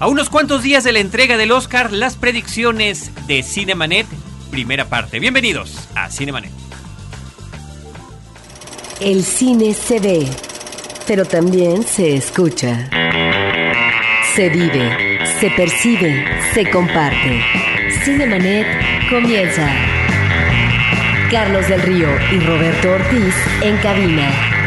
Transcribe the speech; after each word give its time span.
A 0.00 0.08
unos 0.08 0.28
cuantos 0.28 0.62
días 0.64 0.82
de 0.82 0.92
la 0.92 0.98
entrega 0.98 1.36
del 1.36 1.52
Oscar, 1.52 1.92
las 1.92 2.16
predicciones 2.16 3.12
de 3.28 3.44
Cinemanet, 3.44 4.06
primera 4.50 4.86
parte. 4.86 5.20
Bienvenidos 5.20 5.88
a 5.94 6.10
Cinemanet. 6.10 6.50
El 9.00 9.24
cine 9.24 9.72
se 9.72 10.00
ve, 10.00 10.28
pero 11.06 11.24
también 11.24 11.84
se 11.84 12.16
escucha. 12.16 12.90
Se 14.34 14.48
vive, 14.48 15.20
se 15.38 15.50
percibe, 15.50 16.24
se 16.52 16.68
comparte. 16.70 17.40
Cinemanet 18.04 18.66
comienza. 19.08 19.70
Carlos 21.30 21.68
del 21.68 21.82
Río 21.82 22.08
y 22.32 22.40
Roberto 22.40 22.90
Ortiz 22.90 23.34
en 23.62 23.76
cabina. 23.76 24.63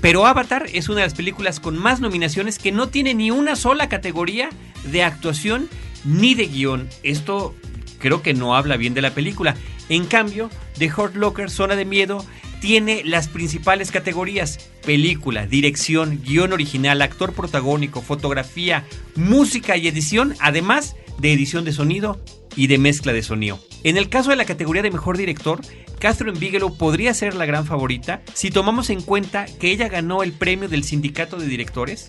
Pero 0.00 0.26
Avatar 0.26 0.66
es 0.72 0.88
una 0.88 1.00
de 1.00 1.06
las 1.06 1.14
películas 1.14 1.60
con 1.60 1.76
más 1.76 2.00
nominaciones 2.00 2.58
que 2.58 2.72
no 2.72 2.88
tiene 2.88 3.12
ni 3.12 3.30
una 3.30 3.56
sola 3.56 3.88
categoría 3.88 4.48
de 4.84 5.02
actuación 5.02 5.68
ni 6.04 6.34
de 6.34 6.46
guion. 6.46 6.88
Esto 7.02 7.54
creo 8.00 8.22
que 8.22 8.34
no 8.34 8.56
habla 8.56 8.76
bien 8.76 8.94
de 8.94 9.02
la 9.02 9.14
película. 9.14 9.54
En 9.88 10.06
cambio, 10.06 10.50
The 10.78 10.90
Hurt 10.92 11.14
Locker, 11.14 11.50
Zona 11.50 11.76
de 11.76 11.84
Miedo, 11.84 12.24
tiene 12.60 13.02
las 13.04 13.28
principales 13.28 13.92
categorías: 13.92 14.70
película, 14.84 15.46
dirección, 15.46 16.20
guion 16.24 16.52
original, 16.52 17.02
actor 17.02 17.32
protagónico, 17.32 18.02
fotografía, 18.02 18.84
música 19.14 19.76
y 19.76 19.86
edición, 19.86 20.34
además 20.40 20.96
de 21.18 21.32
edición 21.32 21.64
de 21.64 21.72
sonido 21.72 22.20
y 22.56 22.66
de 22.66 22.78
mezcla 22.78 23.12
de 23.12 23.22
sonido. 23.22 23.60
En 23.84 23.96
el 23.96 24.08
caso 24.08 24.30
de 24.30 24.36
la 24.36 24.44
categoría 24.44 24.82
de 24.82 24.90
mejor 24.90 25.16
director, 25.16 25.60
Catherine 25.98 26.38
Bigelow 26.38 26.76
podría 26.76 27.14
ser 27.14 27.34
la 27.34 27.46
gran 27.46 27.66
favorita 27.66 28.22
si 28.34 28.50
tomamos 28.50 28.90
en 28.90 29.02
cuenta 29.02 29.46
que 29.46 29.70
ella 29.70 29.88
ganó 29.88 30.22
el 30.22 30.32
premio 30.32 30.68
del 30.68 30.84
Sindicato 30.84 31.36
de 31.36 31.46
Directores, 31.46 32.08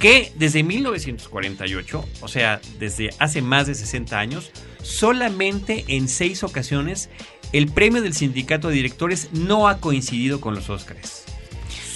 que 0.00 0.32
desde 0.34 0.64
1948, 0.64 2.04
o 2.22 2.28
sea, 2.28 2.60
desde 2.80 3.10
hace 3.18 3.42
más 3.42 3.66
de 3.66 3.74
60 3.74 4.18
años, 4.18 4.50
solamente 4.82 5.84
en 5.88 6.08
seis 6.08 6.42
ocasiones 6.42 7.10
el 7.52 7.68
premio 7.68 8.00
del 8.00 8.14
Sindicato 8.14 8.68
de 8.68 8.74
Directores 8.74 9.28
no 9.32 9.68
ha 9.68 9.78
coincidido 9.78 10.40
con 10.40 10.54
los 10.54 10.70
Óscares. 10.70 11.24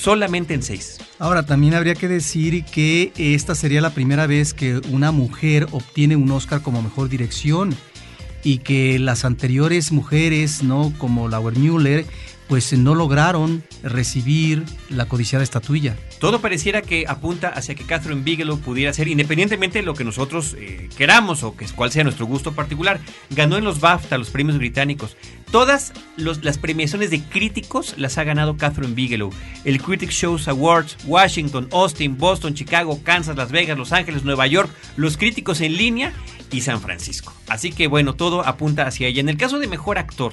Solamente 0.00 0.52
en 0.52 0.62
seis. 0.62 0.98
Ahora, 1.18 1.46
también 1.46 1.72
habría 1.72 1.94
que 1.94 2.08
decir 2.08 2.64
que 2.66 3.10
esta 3.16 3.54
sería 3.54 3.80
la 3.80 3.94
primera 3.94 4.26
vez 4.26 4.52
que 4.52 4.76
una 4.90 5.10
mujer 5.10 5.66
obtiene 5.70 6.14
un 6.14 6.30
Oscar 6.30 6.60
como 6.60 6.82
mejor 6.82 7.08
dirección 7.08 7.74
y 8.42 8.58
que 8.58 8.98
las 8.98 9.24
anteriores 9.24 9.92
mujeres, 9.92 10.62
¿no? 10.62 10.92
Como 10.98 11.28
Lauer 11.28 11.56
Müller, 11.56 12.04
pues 12.48 12.72
no 12.76 12.94
lograron 12.94 13.62
recibir 13.82 14.64
la 14.88 15.06
codiciada 15.06 15.42
estatuilla. 15.42 15.96
Todo 16.18 16.40
pareciera 16.40 16.82
que 16.82 17.04
apunta 17.08 17.48
hacia 17.48 17.74
que 17.74 17.84
Catherine 17.84 18.22
Bigelow 18.22 18.58
pudiera 18.58 18.92
ser, 18.92 19.08
independientemente 19.08 19.80
de 19.80 19.84
lo 19.84 19.94
que 19.94 20.04
nosotros 20.04 20.54
eh, 20.58 20.88
queramos 20.96 21.42
o 21.42 21.56
que 21.56 21.66
cuál 21.68 21.90
sea 21.90 22.04
nuestro 22.04 22.26
gusto 22.26 22.52
particular, 22.52 23.00
ganó 23.30 23.56
en 23.56 23.64
los 23.64 23.80
BAFTA, 23.80 24.18
los 24.18 24.30
premios 24.30 24.58
británicos. 24.58 25.16
Todas 25.50 25.92
las 26.16 26.58
premiaciones 26.58 27.10
de 27.10 27.22
críticos 27.22 27.94
las 27.96 28.18
ha 28.18 28.24
ganado 28.24 28.56
Catherine 28.56 28.94
Bigelow. 28.94 29.30
El 29.64 29.80
Critics 29.80 30.14
Shows 30.14 30.48
Awards, 30.48 30.96
Washington, 31.06 31.68
Austin, 31.72 32.18
Boston, 32.18 32.54
Chicago, 32.54 33.00
Kansas, 33.04 33.36
Las 33.36 33.52
Vegas, 33.52 33.78
Los 33.78 33.92
Ángeles, 33.92 34.24
Nueva 34.24 34.46
York, 34.46 34.70
los 34.96 35.16
críticos 35.16 35.60
en 35.60 35.76
línea 35.76 36.12
y 36.50 36.62
San 36.62 36.80
Francisco. 36.80 37.32
Así 37.48 37.70
que 37.70 37.86
bueno, 37.86 38.14
todo 38.14 38.46
apunta 38.46 38.86
hacia 38.86 39.06
ella. 39.06 39.20
En 39.20 39.28
el 39.28 39.36
caso 39.36 39.58
de 39.58 39.68
mejor 39.68 39.98
actor, 39.98 40.32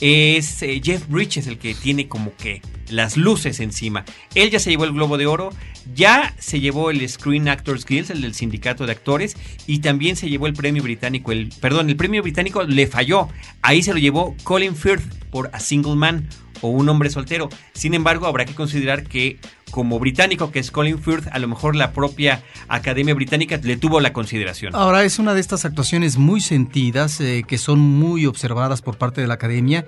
es 0.00 0.62
eh, 0.62 0.80
Jeff 0.82 1.08
Bridges 1.08 1.46
el 1.46 1.58
que 1.58 1.74
tiene 1.74 2.08
como 2.08 2.34
que 2.36 2.62
las 2.90 3.16
luces 3.16 3.60
encima. 3.60 4.04
Él 4.34 4.50
ya 4.50 4.58
se 4.58 4.70
llevó 4.70 4.84
el 4.84 4.92
Globo 4.92 5.18
de 5.18 5.26
Oro, 5.26 5.50
ya 5.94 6.34
se 6.38 6.60
llevó 6.60 6.90
el 6.90 7.06
Screen 7.08 7.48
Actors 7.48 7.84
Guild, 7.84 8.10
el 8.10 8.22
del 8.22 8.34
sindicato 8.34 8.86
de 8.86 8.92
actores, 8.92 9.36
y 9.66 9.80
también 9.80 10.16
se 10.16 10.28
llevó 10.28 10.46
el 10.46 10.54
premio 10.54 10.82
británico. 10.82 11.32
El, 11.32 11.48
perdón, 11.60 11.88
el 11.88 11.96
premio 11.96 12.22
británico 12.22 12.62
le 12.62 12.86
falló. 12.86 13.28
Ahí 13.62 13.82
se 13.82 13.92
lo 13.92 13.98
llevó 13.98 14.36
Colin 14.44 14.76
Firth 14.76 15.02
por 15.30 15.50
A 15.52 15.60
Single 15.60 15.96
Man 15.96 16.28
o 16.60 16.68
Un 16.68 16.88
hombre 16.88 17.10
soltero. 17.10 17.48
Sin 17.72 17.94
embargo, 17.94 18.26
habrá 18.26 18.44
que 18.44 18.54
considerar 18.54 19.04
que 19.04 19.38
como 19.76 19.98
británico 19.98 20.50
que 20.50 20.58
es 20.58 20.70
Colin 20.70 20.98
Firth, 20.98 21.28
a 21.30 21.38
lo 21.38 21.48
mejor 21.48 21.76
la 21.76 21.92
propia 21.92 22.42
Academia 22.66 23.12
Británica 23.12 23.60
le 23.62 23.76
tuvo 23.76 24.00
la 24.00 24.14
consideración. 24.14 24.74
Ahora 24.74 25.04
es 25.04 25.18
una 25.18 25.34
de 25.34 25.40
estas 25.40 25.66
actuaciones 25.66 26.16
muy 26.16 26.40
sentidas, 26.40 27.20
eh, 27.20 27.44
que 27.46 27.58
son 27.58 27.80
muy 27.80 28.24
observadas 28.24 28.80
por 28.80 28.96
parte 28.96 29.20
de 29.20 29.26
la 29.26 29.34
Academia 29.34 29.84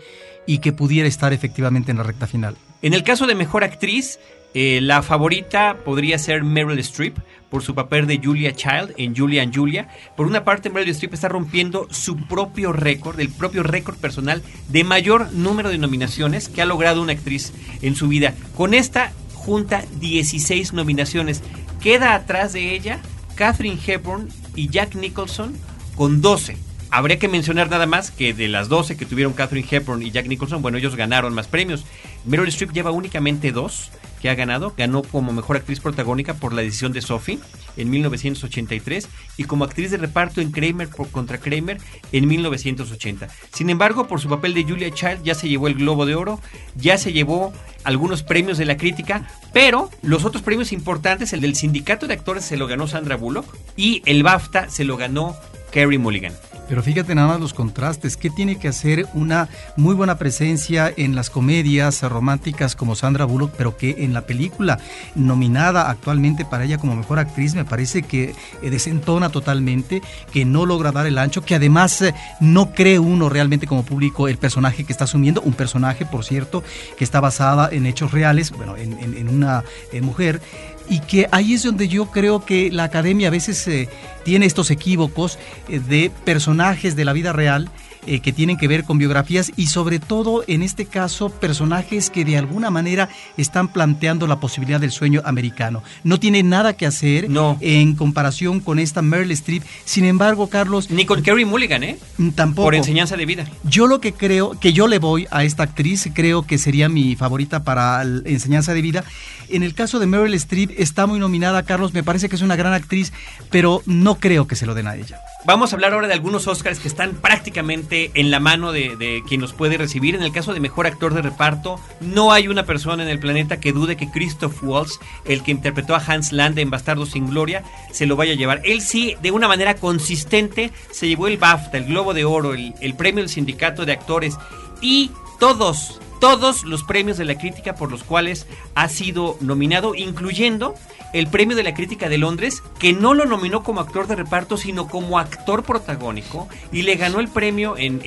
y 0.46 0.58
que 0.58 0.74
pudiera 0.74 1.08
estar 1.08 1.32
efectivamente 1.32 1.90
en 1.90 1.96
la 1.96 2.02
recta 2.02 2.26
final. 2.26 2.58
En 2.82 2.92
el 2.92 3.02
caso 3.02 3.26
de 3.26 3.34
Mejor 3.34 3.64
Actriz, 3.64 4.18
eh, 4.52 4.80
la 4.82 5.02
favorita 5.02 5.78
podría 5.86 6.18
ser 6.18 6.44
Meryl 6.44 6.78
Streep 6.80 7.16
por 7.48 7.62
su 7.62 7.74
papel 7.74 8.06
de 8.06 8.20
Julia 8.22 8.52
Child 8.52 8.92
en 8.98 9.16
Julia 9.16 9.42
and 9.42 9.56
Julia. 9.56 9.88
Por 10.18 10.26
una 10.26 10.44
parte, 10.44 10.68
Meryl 10.68 10.90
Streep 10.90 11.14
está 11.14 11.30
rompiendo 11.30 11.88
su 11.90 12.26
propio 12.26 12.74
récord, 12.74 13.18
el 13.20 13.30
propio 13.30 13.62
récord 13.62 13.96
personal 13.96 14.42
de 14.68 14.84
mayor 14.84 15.32
número 15.32 15.70
de 15.70 15.78
nominaciones 15.78 16.50
que 16.50 16.60
ha 16.60 16.66
logrado 16.66 17.00
una 17.00 17.12
actriz 17.12 17.54
en 17.80 17.94
su 17.94 18.06
vida. 18.08 18.34
Con 18.54 18.74
esta 18.74 19.12
junta 19.38 19.84
16 20.00 20.72
nominaciones. 20.72 21.42
Queda 21.80 22.14
atrás 22.14 22.52
de 22.52 22.74
ella 22.74 23.00
Catherine 23.34 23.78
Hepburn 23.84 24.28
y 24.54 24.68
Jack 24.68 24.94
Nicholson 24.96 25.56
con 25.94 26.20
12. 26.20 26.56
Habría 26.90 27.18
que 27.18 27.28
mencionar 27.28 27.70
nada 27.70 27.86
más 27.86 28.10
que 28.10 28.32
de 28.32 28.48
las 28.48 28.68
12 28.68 28.96
que 28.96 29.04
tuvieron 29.04 29.34
Catherine 29.34 29.66
Hepburn 29.70 30.02
y 30.02 30.10
Jack 30.10 30.26
Nicholson, 30.26 30.62
bueno, 30.62 30.78
ellos 30.78 30.96
ganaron 30.96 31.34
más 31.34 31.46
premios. 31.46 31.84
Meryl 32.24 32.48
Streep 32.48 32.72
lleva 32.72 32.90
únicamente 32.90 33.52
dos 33.52 33.90
que 34.20 34.28
ha 34.28 34.34
ganado. 34.34 34.74
Ganó 34.76 35.02
como 35.02 35.32
mejor 35.32 35.56
actriz 35.56 35.80
protagónica 35.80 36.34
por 36.34 36.52
la 36.52 36.62
decisión 36.62 36.92
de 36.92 37.02
Sophie 37.02 37.38
en 37.76 37.90
1983 37.90 39.08
y 39.36 39.44
como 39.44 39.64
actriz 39.64 39.90
de 39.90 39.96
reparto 39.96 40.40
en 40.40 40.50
Kramer 40.50 40.88
contra 40.88 41.38
Kramer 41.38 41.78
en 42.12 42.28
1980. 42.28 43.28
Sin 43.52 43.70
embargo, 43.70 44.08
por 44.08 44.20
su 44.20 44.28
papel 44.28 44.54
de 44.54 44.64
Julia 44.64 44.90
Child 44.90 45.22
ya 45.22 45.34
se 45.34 45.48
llevó 45.48 45.68
el 45.68 45.74
Globo 45.74 46.06
de 46.06 46.14
Oro, 46.14 46.40
ya 46.74 46.98
se 46.98 47.12
llevó 47.12 47.52
algunos 47.84 48.22
premios 48.22 48.58
de 48.58 48.66
la 48.66 48.76
crítica, 48.76 49.28
pero 49.52 49.90
los 50.02 50.24
otros 50.24 50.42
premios 50.42 50.72
importantes, 50.72 51.32
el 51.32 51.40
del 51.40 51.54
Sindicato 51.54 52.06
de 52.06 52.14
Actores 52.14 52.44
se 52.44 52.56
lo 52.56 52.66
ganó 52.66 52.88
Sandra 52.88 53.16
Bullock 53.16 53.56
y 53.76 54.02
el 54.04 54.22
BAFTA 54.22 54.68
se 54.68 54.84
lo 54.84 54.96
ganó 54.96 55.36
Kerry 55.70 55.98
Mulligan. 55.98 56.32
Pero 56.68 56.82
fíjate 56.82 57.14
nada 57.14 57.28
más 57.28 57.40
los 57.40 57.54
contrastes. 57.54 58.16
¿Qué 58.16 58.30
tiene 58.30 58.56
que 58.56 58.68
hacer 58.68 59.06
una 59.14 59.48
muy 59.76 59.94
buena 59.94 60.18
presencia 60.18 60.92
en 60.96 61.14
las 61.14 61.30
comedias 61.30 62.02
románticas 62.02 62.76
como 62.76 62.94
Sandra 62.94 63.24
Bullock, 63.24 63.52
pero 63.56 63.76
que 63.76 64.04
en 64.04 64.12
la 64.12 64.22
película 64.22 64.78
nominada 65.14 65.90
actualmente 65.90 66.44
para 66.44 66.64
ella 66.64 66.78
como 66.78 66.94
mejor 66.94 67.18
actriz 67.18 67.54
me 67.54 67.64
parece 67.64 68.02
que 68.02 68.34
eh, 68.62 68.70
desentona 68.70 69.30
totalmente, 69.30 70.02
que 70.32 70.44
no 70.44 70.66
logra 70.66 70.92
dar 70.92 71.06
el 71.06 71.18
ancho, 71.18 71.44
que 71.44 71.54
además 71.54 72.00
eh, 72.02 72.14
no 72.40 72.72
cree 72.72 72.98
uno 72.98 73.28
realmente 73.28 73.66
como 73.66 73.84
público 73.84 74.28
el 74.28 74.38
personaje 74.38 74.84
que 74.84 74.92
está 74.92 75.04
asumiendo, 75.04 75.40
un 75.42 75.54
personaje, 75.54 76.04
por 76.04 76.24
cierto, 76.24 76.62
que 76.96 77.04
está 77.04 77.20
basada 77.20 77.68
en 77.72 77.86
hechos 77.86 78.12
reales, 78.12 78.50
bueno, 78.50 78.76
en, 78.76 79.28
una 79.28 79.64
eh, 79.92 80.00
mujer 80.00 80.40
y 80.88 81.00
que 81.00 81.28
ahí 81.32 81.54
es 81.54 81.62
donde 81.62 81.88
yo 81.88 82.06
creo 82.06 82.44
que 82.44 82.70
la 82.70 82.84
academia 82.84 83.28
a 83.28 83.30
veces 83.30 83.66
eh, 83.68 83.88
tiene 84.24 84.46
estos 84.46 84.70
equívocos 84.70 85.38
eh, 85.68 85.80
de 85.80 86.10
personajes 86.24 86.96
de 86.96 87.04
la 87.04 87.12
vida 87.12 87.32
real 87.32 87.70
eh, 88.08 88.20
que 88.20 88.32
tienen 88.32 88.56
que 88.56 88.68
ver 88.68 88.84
con 88.84 88.96
biografías 88.96 89.52
y 89.54 89.66
sobre 89.66 89.98
todo 89.98 90.42
en 90.46 90.62
este 90.62 90.86
caso 90.86 91.28
personajes 91.28 92.08
que 92.08 92.24
de 92.24 92.38
alguna 92.38 92.70
manera 92.70 93.10
están 93.36 93.68
planteando 93.68 94.26
la 94.26 94.40
posibilidad 94.40 94.80
del 94.80 94.92
sueño 94.92 95.20
americano. 95.26 95.82
No 96.04 96.18
tiene 96.18 96.42
nada 96.42 96.72
que 96.72 96.86
hacer 96.86 97.28
en 97.60 97.94
comparación 97.96 98.60
con 98.60 98.78
esta 98.78 99.02
Meryl 99.02 99.30
Streep. 99.32 99.62
Sin 99.84 100.06
embargo, 100.06 100.48
Carlos... 100.48 100.90
Ni 100.90 101.04
con 101.04 101.22
Kerry 101.22 101.44
Mulligan, 101.44 101.82
¿eh? 101.84 101.98
Mm, 102.16 102.30
tampoco. 102.30 102.64
Por 102.64 102.74
enseñanza 102.74 103.14
de 103.14 103.26
vida. 103.26 103.44
Yo 103.64 103.86
lo 103.86 104.00
que 104.00 104.14
creo, 104.14 104.58
que 104.58 104.72
yo 104.72 104.86
le 104.88 104.98
voy 104.98 105.26
a 105.30 105.44
esta 105.44 105.64
actriz, 105.64 106.08
creo 106.14 106.46
que 106.46 106.56
sería 106.56 106.88
mi 106.88 107.14
favorita 107.14 107.62
para 107.62 108.02
enseñanza 108.24 108.72
de 108.72 108.80
vida. 108.80 109.04
En 109.50 109.62
el 109.62 109.74
caso 109.74 109.98
de 109.98 110.06
Meryl 110.06 110.32
Streep 110.32 110.70
está 110.78 111.06
muy 111.06 111.18
nominada, 111.18 111.62
Carlos, 111.64 111.92
me 111.92 112.02
parece 112.02 112.30
que 112.30 112.36
es 112.36 112.42
una 112.42 112.56
gran 112.56 112.72
actriz, 112.72 113.12
pero 113.50 113.82
no 113.84 114.14
creo 114.14 114.46
que 114.46 114.56
se 114.56 114.64
lo 114.64 114.74
den 114.74 114.86
a 114.86 114.96
ella. 114.96 115.20
Vamos 115.44 115.72
a 115.72 115.76
hablar 115.76 115.92
ahora 115.92 116.08
de 116.08 116.14
algunos 116.14 116.48
Oscars 116.48 116.80
que 116.80 116.88
están 116.88 117.14
prácticamente 117.14 118.10
en 118.14 118.32
la 118.32 118.40
mano 118.40 118.72
de, 118.72 119.22
quien 119.28 119.40
los 119.40 119.52
puede 119.52 119.78
recibir. 119.78 120.16
En 120.16 120.22
el 120.22 120.32
caso 120.32 120.52
de 120.52 120.58
mejor 120.58 120.86
actor 120.86 121.14
de 121.14 121.22
reparto, 121.22 121.80
no 122.00 122.32
hay 122.32 122.48
una 122.48 122.66
persona 122.66 123.04
en 123.04 123.08
el 123.08 123.20
planeta 123.20 123.60
que 123.60 123.72
dude 123.72 123.96
que 123.96 124.10
Christoph 124.10 124.62
Waltz, 124.64 124.98
el 125.24 125.44
que 125.44 125.52
interpretó 125.52 125.94
a 125.94 126.02
Hans 126.04 126.32
Lande 126.32 126.60
en 126.60 126.70
Bastardo 126.70 127.06
sin 127.06 127.30
Gloria, 127.30 127.62
se 127.92 128.06
lo 128.06 128.16
vaya 128.16 128.32
a 128.32 128.36
llevar. 128.36 128.60
Él 128.64 128.80
sí, 128.80 129.14
de 129.22 129.30
una 129.30 129.46
manera 129.46 129.74
consistente, 129.74 130.72
se 130.90 131.06
llevó 131.06 131.28
el 131.28 131.38
BAFTA, 131.38 131.78
el 131.78 131.84
Globo 131.84 132.14
de 132.14 132.24
Oro, 132.24 132.54
el, 132.54 132.74
el 132.80 132.94
premio 132.94 133.22
del 133.22 133.30
Sindicato 133.30 133.86
de 133.86 133.92
Actores 133.92 134.36
y 134.80 135.12
todos, 135.38 136.00
todos 136.20 136.64
los 136.64 136.82
premios 136.82 137.18
de 137.18 137.24
la 137.24 137.38
crítica 137.38 137.74
por 137.74 137.90
los 137.90 138.04
cuales 138.04 138.46
ha 138.74 138.88
sido 138.88 139.36
nominado, 139.40 139.94
incluyendo 139.94 140.74
el 141.12 141.28
premio 141.28 141.56
de 141.56 141.62
la 141.62 141.74
crítica 141.74 142.08
de 142.08 142.18
Londres, 142.18 142.62
que 142.78 142.92
no 142.92 143.14
lo 143.14 143.24
nominó 143.24 143.62
como 143.62 143.80
actor 143.80 144.06
de 144.06 144.16
reparto, 144.16 144.56
sino 144.56 144.88
como 144.88 145.18
actor 145.18 145.62
protagónico, 145.62 146.48
y 146.72 146.82
le 146.82 146.96
ganó 146.96 147.20
el 147.20 147.28
premio 147.28 147.76
en, 147.78 148.00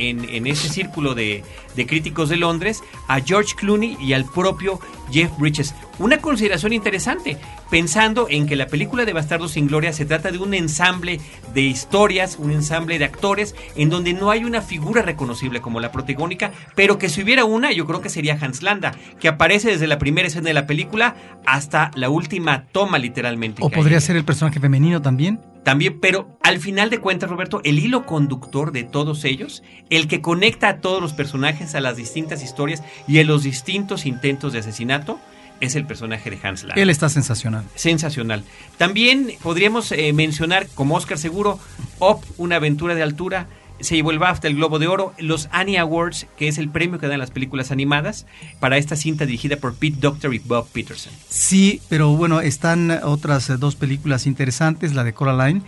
ese 0.48 0.70
círculo 0.70 1.16
de, 1.16 1.44
de, 1.76 1.88
críticos 1.88 2.30
de 2.30 2.38
Londres 2.38 2.82
a 3.08 3.20
George 3.20 3.56
Clooney 3.56 3.98
y 4.00 4.14
al 4.14 4.26
propio 4.26 4.80
Jeff 5.12 5.32
Bridges. 5.38 5.74
Una 6.00 6.18
consideración 6.18 6.74
interesante, 6.74 7.38
pensando 7.70 8.28
en 8.30 8.48
que 8.48 8.56
la 8.56 8.68
película 8.68 9.06
de 9.06 9.14
Bastardo 9.14 9.48
sin 9.48 9.68
Gloria 9.68 9.94
se 9.94 10.06
trata 10.06 10.32
de 10.32 10.38
un 10.38 10.54
ensamble 10.54 11.20
de 11.54 11.62
historias, 11.62 12.38
un 12.38 12.52
ensamble 12.52 12.98
de 12.98 13.06
actores, 13.06 13.56
en 13.76 13.90
donde 13.90 14.14
no 14.14 14.32
hay 14.32 14.44
una 14.44 14.62
figura 14.62 15.02
reconocible 15.02 15.62
como 15.62 15.80
la 15.80 15.92
protagónica, 15.92 16.52
pero 16.76 16.98
que 16.98 17.10
si 17.10 17.22
hubiera 17.22 17.46
una, 17.46 17.72
yo 17.72 17.86
creo 17.86 18.02
que 18.02 18.10
sería 18.10 18.38
Hans 18.40 18.64
Landa, 18.64 18.94
que 19.20 19.28
aparece 19.28 19.70
desde 19.70 19.88
la 19.88 20.00
primera 20.00 20.28
escena 20.28 20.48
de 20.48 20.54
la 20.54 20.68
película 20.68 21.16
hasta 21.46 21.92
la 21.96 22.10
última 22.10 22.66
toma 22.72 22.98
literalmente. 22.98 23.62
¿O 23.64 23.70
podría 23.70 24.00
ser 24.00 24.16
el 24.16 24.26
personaje 24.26 24.60
femenino 24.60 25.02
también? 25.02 25.40
También, 25.64 26.00
pero 26.00 26.38
al 26.42 26.60
final 26.60 26.90
de 26.90 26.98
cuentas, 26.98 27.30
Roberto, 27.30 27.62
el 27.64 27.78
hilo 27.78 28.06
conductor 28.08 28.72
de 28.72 28.84
todos 28.84 29.24
ellos, 29.26 29.62
el 29.92 30.08
que 30.08 30.20
conecta 30.20 30.70
a 30.70 30.78
todos 30.78 31.02
los 31.02 31.14
personajes 31.14 31.76
a 31.76 31.82
las 31.82 31.98
distintas 31.98 32.44
historias 32.44 32.82
y 33.08 33.20
a 33.20 33.24
los 33.24 33.44
distintos 33.44 34.08
intentos 34.08 34.54
de 34.54 34.60
asesinato, 34.60 35.20
es 35.62 35.76
el 35.76 35.86
personaje 35.86 36.30
de 36.30 36.40
Hans. 36.44 36.66
Él 36.76 36.90
está 36.90 37.08
sensacional. 37.08 37.64
Sensacional. 37.76 38.44
También 38.78 39.32
podríamos 39.42 39.92
eh, 39.92 40.12
mencionar 40.12 40.68
como 40.76 40.96
Oscar 40.96 41.18
seguro, 41.18 41.60
Op, 42.00 42.24
una 42.38 42.58
aventura 42.58 42.96
de 42.96 43.04
altura, 43.04 43.48
se 43.80 43.96
llevó 43.96 44.12
el 44.12 44.20
BAFTA, 44.20 44.48
el 44.48 44.56
Globo 44.56 44.80
de 44.80 44.88
Oro, 44.88 45.14
los 45.18 45.50
Annie 45.52 45.78
Awards, 45.78 46.28
que 46.38 46.48
es 46.48 46.58
el 46.58 46.70
premio 46.70 47.00
que 47.00 47.08
dan 47.08 47.20
las 47.20 47.32
películas 47.32 47.72
animadas, 47.72 48.26
para 48.60 48.78
esta 48.78 48.96
cinta 48.96 49.26
dirigida 49.26 49.58
por 49.58 49.76
Pete 49.76 49.98
Doctor 50.00 50.34
y 50.34 50.40
Bob 50.40 50.68
Peterson. 50.68 51.14
Sí, 51.30 51.82
pero 51.90 52.16
bueno, 52.16 52.42
están 52.42 52.92
otras 53.04 53.50
eh, 53.50 53.58
dos 53.58 53.76
películas 53.76 54.28
interesantes, 54.28 54.94
la 54.94 55.04
de 55.04 55.14
Coraline 55.14 55.62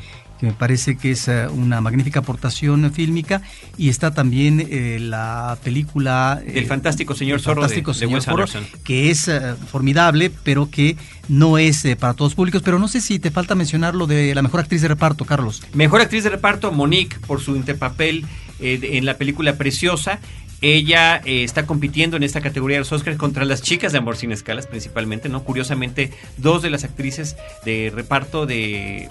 que 0.44 0.48
me 0.48 0.54
parece 0.54 0.98
que 0.98 1.12
es 1.12 1.30
eh, 1.30 1.48
una 1.48 1.80
magnífica 1.80 2.20
aportación 2.20 2.92
fílmica, 2.92 3.42
y 3.78 3.88
está 3.88 4.14
también 4.14 4.68
eh, 4.70 4.98
la 5.00 5.58
película... 5.64 6.42
El 6.46 6.66
fantástico 6.66 7.16
señor 7.16 7.40
Zorro 7.40 7.66
de, 7.66 7.82
que 8.84 9.10
es 9.10 9.32
formidable, 9.72 10.32
pero 10.44 10.70
que 10.70 10.98
no 11.30 11.58
es 11.58 11.88
para 11.98 12.14
todos 12.14 12.36
públicos, 12.36 12.62
pero 12.62 12.78
no 12.78 12.90
sé 12.90 13.00
si 13.00 13.20
te 13.20 13.32
falta 13.32 13.56
mencionar 13.56 13.96
lo 13.96 14.06
de 14.06 14.36
la 14.36 14.42
mejor 14.42 14.60
actriz 14.60 14.82
de 14.82 14.90
reparto, 14.90 15.24
Carlos. 15.24 15.64
Mejor 15.74 16.02
actriz 16.02 16.26
de 16.26 16.32
reparto, 16.32 16.74
Monique, 16.74 17.18
por 17.26 17.40
su 17.40 17.56
interpapel 17.56 18.26
en 18.60 19.06
la 19.06 19.18
película 19.18 19.56
Preciosa, 19.56 20.20
ella 20.64 21.22
eh, 21.26 21.44
está 21.44 21.66
compitiendo 21.66 22.16
en 22.16 22.24
esta 22.24 22.40
categoría 22.40 22.76
de 22.76 22.80
los 22.80 22.92
Oscars 22.94 23.18
contra 23.18 23.44
las 23.44 23.62
chicas 23.62 23.92
de 23.92 23.98
Amor 23.98 24.16
sin 24.16 24.32
Escalas, 24.32 24.66
principalmente, 24.66 25.28
¿no? 25.28 25.44
Curiosamente, 25.44 26.12
dos 26.38 26.62
de 26.62 26.70
las 26.70 26.86
actrices 26.86 27.36
de 27.66 27.92
reparto 27.94 28.46
de, 28.46 29.10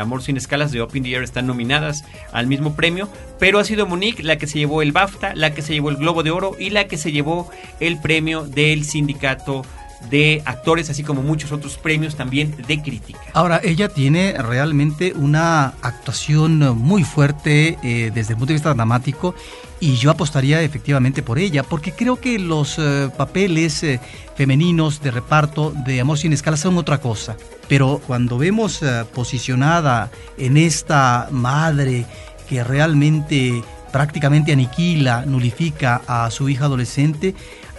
Amor 0.00 0.22
sin 0.22 0.38
Escalas 0.38 0.72
de 0.72 0.80
Open 0.80 1.02
the 1.02 1.10
Air 1.10 1.22
están 1.22 1.46
nominadas 1.46 2.04
al 2.32 2.46
mismo 2.46 2.74
premio, 2.74 3.10
pero 3.38 3.58
ha 3.58 3.64
sido 3.64 3.86
Monique 3.86 4.22
la 4.22 4.38
que 4.38 4.46
se 4.46 4.58
llevó 4.58 4.80
el 4.80 4.92
BAFTA, 4.92 5.34
la 5.34 5.52
que 5.52 5.60
se 5.60 5.74
llevó 5.74 5.90
el 5.90 5.96
Globo 5.96 6.22
de 6.22 6.30
Oro 6.30 6.56
y 6.58 6.70
la 6.70 6.88
que 6.88 6.96
se 6.96 7.12
llevó 7.12 7.50
el 7.80 8.00
premio 8.00 8.46
del 8.46 8.84
sindicato 8.84 9.62
de 10.10 10.42
actores, 10.44 10.90
así 10.90 11.02
como 11.02 11.22
muchos 11.22 11.52
otros 11.52 11.76
premios 11.76 12.16
también 12.16 12.54
de 12.66 12.82
crítica. 12.82 13.20
Ahora, 13.32 13.60
ella 13.62 13.88
tiene 13.88 14.34
realmente 14.38 15.12
una 15.14 15.74
actuación 15.82 16.58
muy 16.78 17.04
fuerte 17.04 17.78
eh, 17.82 18.10
desde 18.14 18.32
el 18.32 18.38
punto 18.38 18.48
de 18.48 18.54
vista 18.54 18.74
dramático 18.74 19.34
y 19.80 19.96
yo 19.96 20.10
apostaría 20.10 20.62
efectivamente 20.62 21.22
por 21.22 21.38
ella, 21.38 21.62
porque 21.62 21.92
creo 21.92 22.20
que 22.20 22.38
los 22.38 22.78
eh, 22.78 23.10
papeles 23.16 23.82
eh, 23.82 24.00
femeninos 24.36 25.02
de 25.02 25.10
reparto 25.10 25.72
de 25.84 26.00
Amor 26.00 26.18
sin 26.18 26.32
escala 26.32 26.56
son 26.56 26.78
otra 26.78 26.98
cosa. 26.98 27.36
Pero 27.68 28.00
cuando 28.06 28.36
vemos 28.36 28.80
posicionada 29.14 30.10
en 30.36 30.58
esta 30.58 31.28
madre 31.30 32.04
que 32.48 32.62
realmente 32.62 33.62
prácticamente 33.94 34.52
aniquila, 34.52 35.24
nulifica 35.24 36.02
a 36.08 36.28
su 36.32 36.48
hija 36.48 36.64
adolescente, 36.64 37.32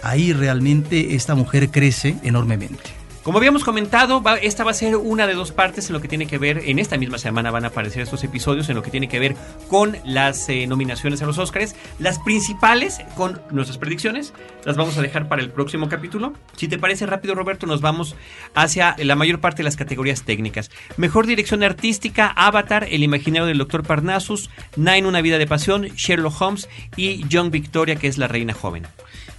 ahí 0.06 0.32
realmente 0.32 1.14
esta 1.14 1.34
mujer 1.34 1.70
crece 1.70 2.16
enormemente. 2.22 3.06
Como 3.26 3.38
habíamos 3.38 3.64
comentado, 3.64 4.22
esta 4.40 4.62
va 4.62 4.70
a 4.70 4.74
ser 4.74 4.94
una 4.94 5.26
de 5.26 5.34
dos 5.34 5.50
partes 5.50 5.88
en 5.88 5.94
lo 5.94 6.00
que 6.00 6.06
tiene 6.06 6.28
que 6.28 6.38
ver, 6.38 6.62
en 6.64 6.78
esta 6.78 6.96
misma 6.96 7.18
semana 7.18 7.50
van 7.50 7.64
a 7.64 7.68
aparecer 7.68 8.02
estos 8.02 8.22
episodios 8.22 8.68
en 8.68 8.76
lo 8.76 8.84
que 8.84 8.92
tiene 8.92 9.08
que 9.08 9.18
ver 9.18 9.34
con 9.66 9.96
las 10.04 10.48
eh, 10.48 10.64
nominaciones 10.68 11.22
a 11.22 11.26
los 11.26 11.36
Oscars. 11.36 11.74
Las 11.98 12.20
principales, 12.20 13.00
con 13.16 13.42
nuestras 13.50 13.78
predicciones, 13.78 14.32
las 14.64 14.76
vamos 14.76 14.96
a 14.96 15.02
dejar 15.02 15.26
para 15.26 15.42
el 15.42 15.50
próximo 15.50 15.88
capítulo. 15.88 16.34
Si 16.54 16.68
te 16.68 16.78
parece 16.78 17.04
rápido, 17.04 17.34
Roberto, 17.34 17.66
nos 17.66 17.80
vamos 17.80 18.14
hacia 18.54 18.94
la 18.96 19.16
mayor 19.16 19.40
parte 19.40 19.56
de 19.56 19.64
las 19.64 19.76
categorías 19.76 20.22
técnicas. 20.22 20.70
Mejor 20.96 21.26
dirección 21.26 21.64
artística, 21.64 22.28
Avatar, 22.28 22.86
El 22.88 23.02
imaginario 23.02 23.46
del 23.46 23.58
Dr. 23.58 23.82
Parnassus, 23.82 24.50
Nine, 24.76 25.08
Una 25.08 25.20
vida 25.20 25.38
de 25.38 25.48
pasión, 25.48 25.82
Sherlock 25.82 26.40
Holmes 26.40 26.68
y 26.94 27.26
Young 27.26 27.50
Victoria, 27.50 27.96
que 27.96 28.06
es 28.06 28.18
la 28.18 28.28
reina 28.28 28.54
joven. 28.54 28.86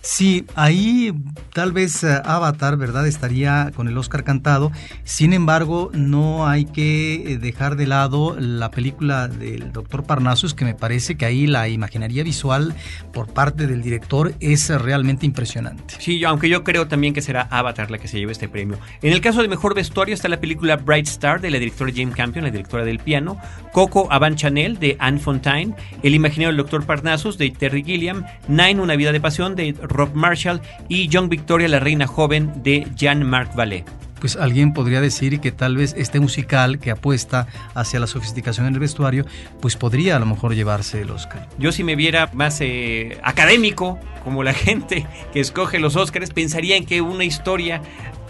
Sí, 0.10 0.46
ahí 0.56 1.14
tal 1.54 1.74
vez 1.74 2.02
eh, 2.02 2.22
Avatar, 2.24 2.78
¿verdad? 2.78 3.06
Estaría 3.06 3.72
con 3.76 3.90
el 3.90 3.98
Oscar 3.98 4.24
cantado. 4.24 4.72
Sin 5.04 5.34
embargo, 5.34 5.92
no 5.94 6.48
hay 6.48 6.64
que 6.64 7.34
eh, 7.34 7.38
dejar 7.38 7.76
de 7.76 7.88
lado 7.88 8.38
la 8.40 8.72
película 8.72 9.28
del 9.28 9.74
doctor 9.74 10.06
Parnassus, 10.06 10.54
que 10.54 10.64
me 10.64 10.74
parece 10.74 11.18
que 11.18 11.26
ahí 11.26 11.46
la 11.46 11.68
imaginaría 11.68 12.24
visual 12.24 12.74
por 13.12 13.34
parte 13.34 13.68
del 13.68 13.82
director 13.82 14.34
es 14.40 14.70
realmente 14.70 15.26
impresionante. 15.26 15.96
Sí, 16.00 16.24
aunque 16.24 16.48
yo 16.48 16.64
creo 16.64 16.88
también 16.88 17.14
que 17.14 17.22
será 17.22 17.42
Avatar 17.52 17.92
la 17.92 17.98
que 17.98 18.08
se 18.08 18.18
lleve 18.18 18.32
este 18.32 18.48
premio. 18.48 18.80
En 19.02 19.12
el 19.12 19.20
caso 19.20 19.42
de 19.42 19.50
mejor 19.50 19.76
vestuario 19.76 20.16
está 20.16 20.30
la 20.30 20.40
película 20.40 20.78
Bright 20.78 21.08
Star 21.08 21.42
de 21.42 21.52
la 21.52 21.60
directora 21.60 21.92
James 21.94 22.16
Campion, 22.16 22.46
la 22.46 22.52
directora 22.52 22.86
del 22.86 23.00
piano, 23.00 23.38
Coco 23.74 24.08
Avant 24.10 24.38
Chanel 24.38 24.80
de 24.80 24.96
Anne 25.00 25.20
Fontaine, 25.20 25.76
El 26.02 26.16
imaginario 26.16 26.48
del 26.48 26.58
doctor 26.58 26.86
Parnassus 26.86 27.38
de 27.38 27.52
Terry 27.52 27.84
Gilliam, 27.84 28.24
Nine, 28.48 28.80
Una 28.80 28.96
vida 28.96 29.12
de 29.12 29.20
pasión 29.20 29.54
de 29.58 29.74
Rob 29.98 30.14
Marshall 30.14 30.62
y 30.88 31.08
Young 31.08 31.28
Victoria, 31.28 31.68
la 31.68 31.80
reina 31.80 32.08
joven 32.08 32.52
de 32.64 32.88
Jean-Marc 32.96 33.56
Vallée 33.56 33.84
pues 34.20 34.36
alguien 34.36 34.74
podría 34.74 35.02
decir 35.02 35.40
que 35.40 35.52
tal 35.52 35.78
vez 35.78 35.94
este 35.98 36.20
musical 36.20 36.80
que 36.80 36.92
apuesta 36.92 37.48
hacia 37.76 38.00
la 38.00 38.08
sofisticación 38.08 38.66
en 38.66 38.74
el 38.74 38.80
vestuario, 38.80 39.26
pues 39.62 39.76
podría 39.76 40.16
a 40.16 40.20
lo 40.20 40.26
mejor 40.26 40.56
llevarse 40.56 41.02
el 41.02 41.12
Oscar. 41.12 41.48
Yo 41.60 41.72
si 41.72 41.84
me 41.84 41.96
viera 41.96 42.30
más 42.34 42.60
eh, 42.62 43.20
académico, 43.24 44.00
como 44.24 44.44
la 44.44 44.54
gente 44.56 45.06
que 45.34 45.40
escoge 45.40 45.80
los 45.80 45.96
Oscars, 45.96 46.32
pensaría 46.32 46.76
en 46.76 46.86
que 46.86 47.02
una 47.02 47.24
historia 47.24 47.82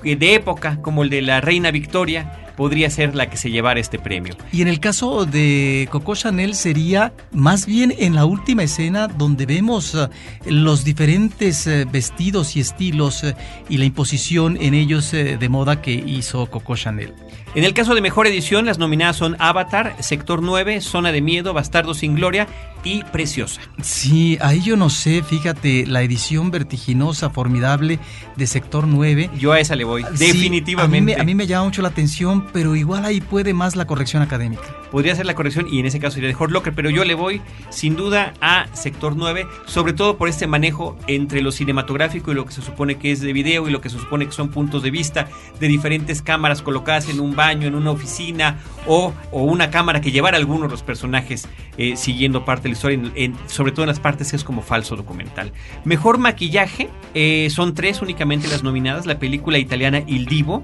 de 0.04 0.36
época 0.36 0.82
como 0.82 1.04
el 1.04 1.10
de 1.10 1.22
la 1.22 1.42
Reina 1.42 1.72
Victoria 1.72 2.47
podría 2.58 2.90
ser 2.90 3.16
la 3.16 3.30
que 3.30 3.38
se 3.38 3.52
llevara 3.52 3.80
este 3.80 4.00
premio. 4.00 4.36
Y 4.52 4.62
en 4.62 4.68
el 4.68 4.82
caso 4.82 5.26
de 5.26 5.88
Coco 5.92 6.16
Chanel 6.16 6.56
sería 6.56 7.14
más 7.32 7.66
bien 7.66 7.94
en 7.98 8.16
la 8.16 8.26
última 8.26 8.64
escena 8.64 9.08
donde 9.08 9.46
vemos 9.46 9.94
uh, 9.94 10.10
los 10.46 10.84
diferentes 10.84 11.68
uh, 11.68 11.90
vestidos 11.90 12.58
y 12.58 12.60
estilos 12.60 13.24
uh, 13.24 13.34
y 13.70 13.78
la 13.78 13.86
imposición 13.86 14.58
en 14.60 14.74
ellos 14.74 15.12
de 15.12 15.50
moda 15.50 15.82
que 15.82 15.92
hizo 15.92 16.48
Coco 16.48 16.76
Chanel. 16.76 17.14
En 17.56 17.64
el 17.64 17.74
caso 17.74 17.96
de 17.96 18.02
mejor 18.02 18.28
edición, 18.28 18.66
las 18.66 18.78
nominadas 18.78 19.16
son 19.16 19.36
Avatar, 19.40 19.96
Sector 20.00 20.44
9, 20.44 20.82
Zona 20.82 21.12
de 21.12 21.22
Miedo, 21.22 21.54
Bastardo 21.54 21.94
sin 21.94 22.16
Gloria 22.16 22.48
y 22.84 23.04
Preciosa. 23.06 23.62
Sí, 23.82 24.38
ahí 24.42 24.62
yo 24.62 24.76
no 24.76 24.90
sé, 24.90 25.24
fíjate, 25.24 25.86
la 25.88 26.04
edición 26.04 26.52
vertiginosa, 26.52 27.30
formidable 27.30 28.00
de 28.36 28.48
Sector 28.48 28.88
9. 28.88 29.32
Yo 29.40 29.54
a 29.54 29.60
esa 29.60 29.76
le 29.76 29.86
voy, 29.86 30.06
definitivamente. 30.18 31.20
A 31.20 31.24
mí, 31.24 31.36
me, 31.36 31.48
llama 31.48 31.66
mucho 31.66 31.82
la 31.82 31.88
atención, 31.88 32.46
pero 32.54 32.76
igual 32.76 33.06
ahí 33.06 33.22
puede 33.22 33.54
más 33.54 33.76
la 33.76 33.86
corrección 33.86 34.22
académica. 34.22 34.64
Podría 34.92 35.16
ser 35.16 35.26
la 35.26 35.36
corrección 35.36 35.68
y 35.70 35.80
en 35.80 35.86
ese 35.86 36.00
caso 36.00 36.16
sería 36.16 36.30
de 36.30 36.48
Locker, 36.48 36.74
pero 36.74 36.90
yo 36.90 37.04
le 37.04 37.14
voy 37.14 37.42
sin 37.70 37.96
duda 37.96 38.34
a 38.42 38.68
Sector 38.74 39.16
9, 39.16 39.48
sobre 39.66 39.94
todo 39.94 40.18
por 40.18 40.30
este 40.30 40.48
manejo 40.48 40.98
entre 41.08 41.42
lo 41.42 41.52
cinematográfico 41.52 42.32
y 42.32 42.36
lo 42.36 42.46
que 42.46 42.54
se 42.54 42.62
supone 42.62 42.96
que 42.96 43.12
es 43.12 43.22
de 43.22 43.34
video 43.34 43.68
y 43.68 43.72
lo 43.72 43.82
que 43.82 43.90
se 43.90 44.00
supone 44.00 44.26
que 44.26 44.32
son 44.32 44.50
puntos 44.50 44.84
de 44.84 44.92
vista 44.92 45.28
de 45.60 45.68
diferentes 45.68 46.22
cámaras 46.22 46.62
colocadas 46.62 47.10
en 47.10 47.20
un 47.20 47.36
baño, 47.36 47.68
en 47.68 47.76
una 47.76 47.92
oficina 47.92 48.60
o, 48.86 49.14
una 49.32 49.70
cámara 49.70 50.02
que 50.02 50.12
llevara 50.12 50.38
algunos 50.38 50.64
de 50.64 50.70
los 50.70 50.84
personajes 50.84 51.48
eh, 51.78 51.96
siguiendo 51.98 52.46
parte 52.46 52.64
de 52.64 52.70
la 52.70 52.74
historia, 52.74 53.34
sobre 53.48 53.72
todo 53.72 53.84
en 53.84 53.90
las 53.90 54.00
partes 54.00 54.32
que 54.32 54.36
es 54.36 54.44
como 54.44 54.62
falso 54.62 54.96
documental. 54.96 55.52
Mejor 55.84 56.18
maquillaje, 56.18 56.90
eh, 57.14 57.50
son 57.52 57.74
tres 57.74 58.02
únicamente 58.02 58.48
las 58.48 58.64
nominadas, 58.64 59.06
la 59.06 59.20
película 59.20 59.58
italiana 59.58 60.04
Il 60.08 60.26
Divo, 60.26 60.64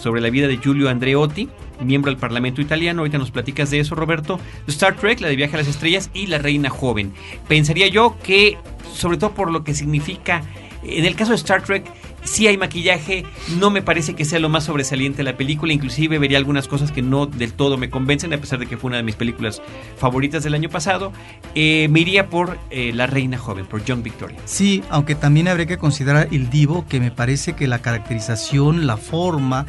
sobre 0.00 0.20
la 0.20 0.30
vida 0.30 0.48
de 0.48 0.56
Giulio 0.56 0.88
Andreotti, 0.88 1.48
miembro 1.84 2.10
del 2.10 2.18
Parlamento 2.18 2.60
italiano. 2.60 3.00
Ahorita 3.00 3.18
nos 3.18 3.30
platicas 3.30 3.70
de 3.70 3.80
eso, 3.80 3.94
Roberto. 3.94 4.40
Star 4.66 4.96
Trek, 4.96 5.20
la 5.20 5.28
de 5.28 5.36
Viaje 5.36 5.54
a 5.54 5.58
las 5.58 5.68
Estrellas 5.68 6.10
y 6.14 6.26
La 6.26 6.38
Reina 6.38 6.70
Joven. 6.70 7.12
Pensaría 7.48 7.88
yo 7.88 8.16
que, 8.22 8.58
sobre 8.92 9.18
todo 9.18 9.32
por 9.32 9.50
lo 9.50 9.62
que 9.64 9.74
significa, 9.74 10.42
en 10.82 11.04
el 11.04 11.14
caso 11.14 11.32
de 11.32 11.36
Star 11.36 11.62
Trek, 11.62 11.84
si 12.24 12.46
hay 12.46 12.56
maquillaje, 12.56 13.24
no 13.58 13.70
me 13.70 13.82
parece 13.82 14.14
que 14.14 14.24
sea 14.24 14.38
lo 14.38 14.48
más 14.48 14.64
sobresaliente 14.64 15.18
de 15.18 15.24
la 15.24 15.36
película, 15.36 15.72
inclusive 15.72 16.18
vería 16.18 16.38
algunas 16.38 16.68
cosas 16.68 16.92
que 16.92 17.02
no 17.02 17.26
del 17.26 17.52
todo 17.52 17.76
me 17.76 17.90
convencen, 17.90 18.32
a 18.32 18.38
pesar 18.38 18.58
de 18.58 18.66
que 18.66 18.76
fue 18.76 18.88
una 18.88 18.98
de 18.98 19.02
mis 19.02 19.16
películas 19.16 19.62
favoritas 19.96 20.42
del 20.44 20.54
año 20.54 20.68
pasado. 20.68 21.12
Eh, 21.54 21.88
me 21.90 22.00
iría 22.00 22.28
por 22.28 22.58
eh, 22.70 22.92
La 22.94 23.06
Reina 23.06 23.38
Joven, 23.38 23.66
por 23.66 23.82
John 23.86 24.02
Victoria. 24.02 24.38
Sí, 24.44 24.82
aunque 24.90 25.14
también 25.14 25.48
habría 25.48 25.66
que 25.66 25.78
considerar 25.78 26.28
el 26.30 26.50
divo, 26.50 26.86
que 26.88 27.00
me 27.00 27.10
parece 27.10 27.54
que 27.54 27.66
la 27.66 27.80
caracterización, 27.80 28.86
la 28.86 28.96
forma 28.96 29.66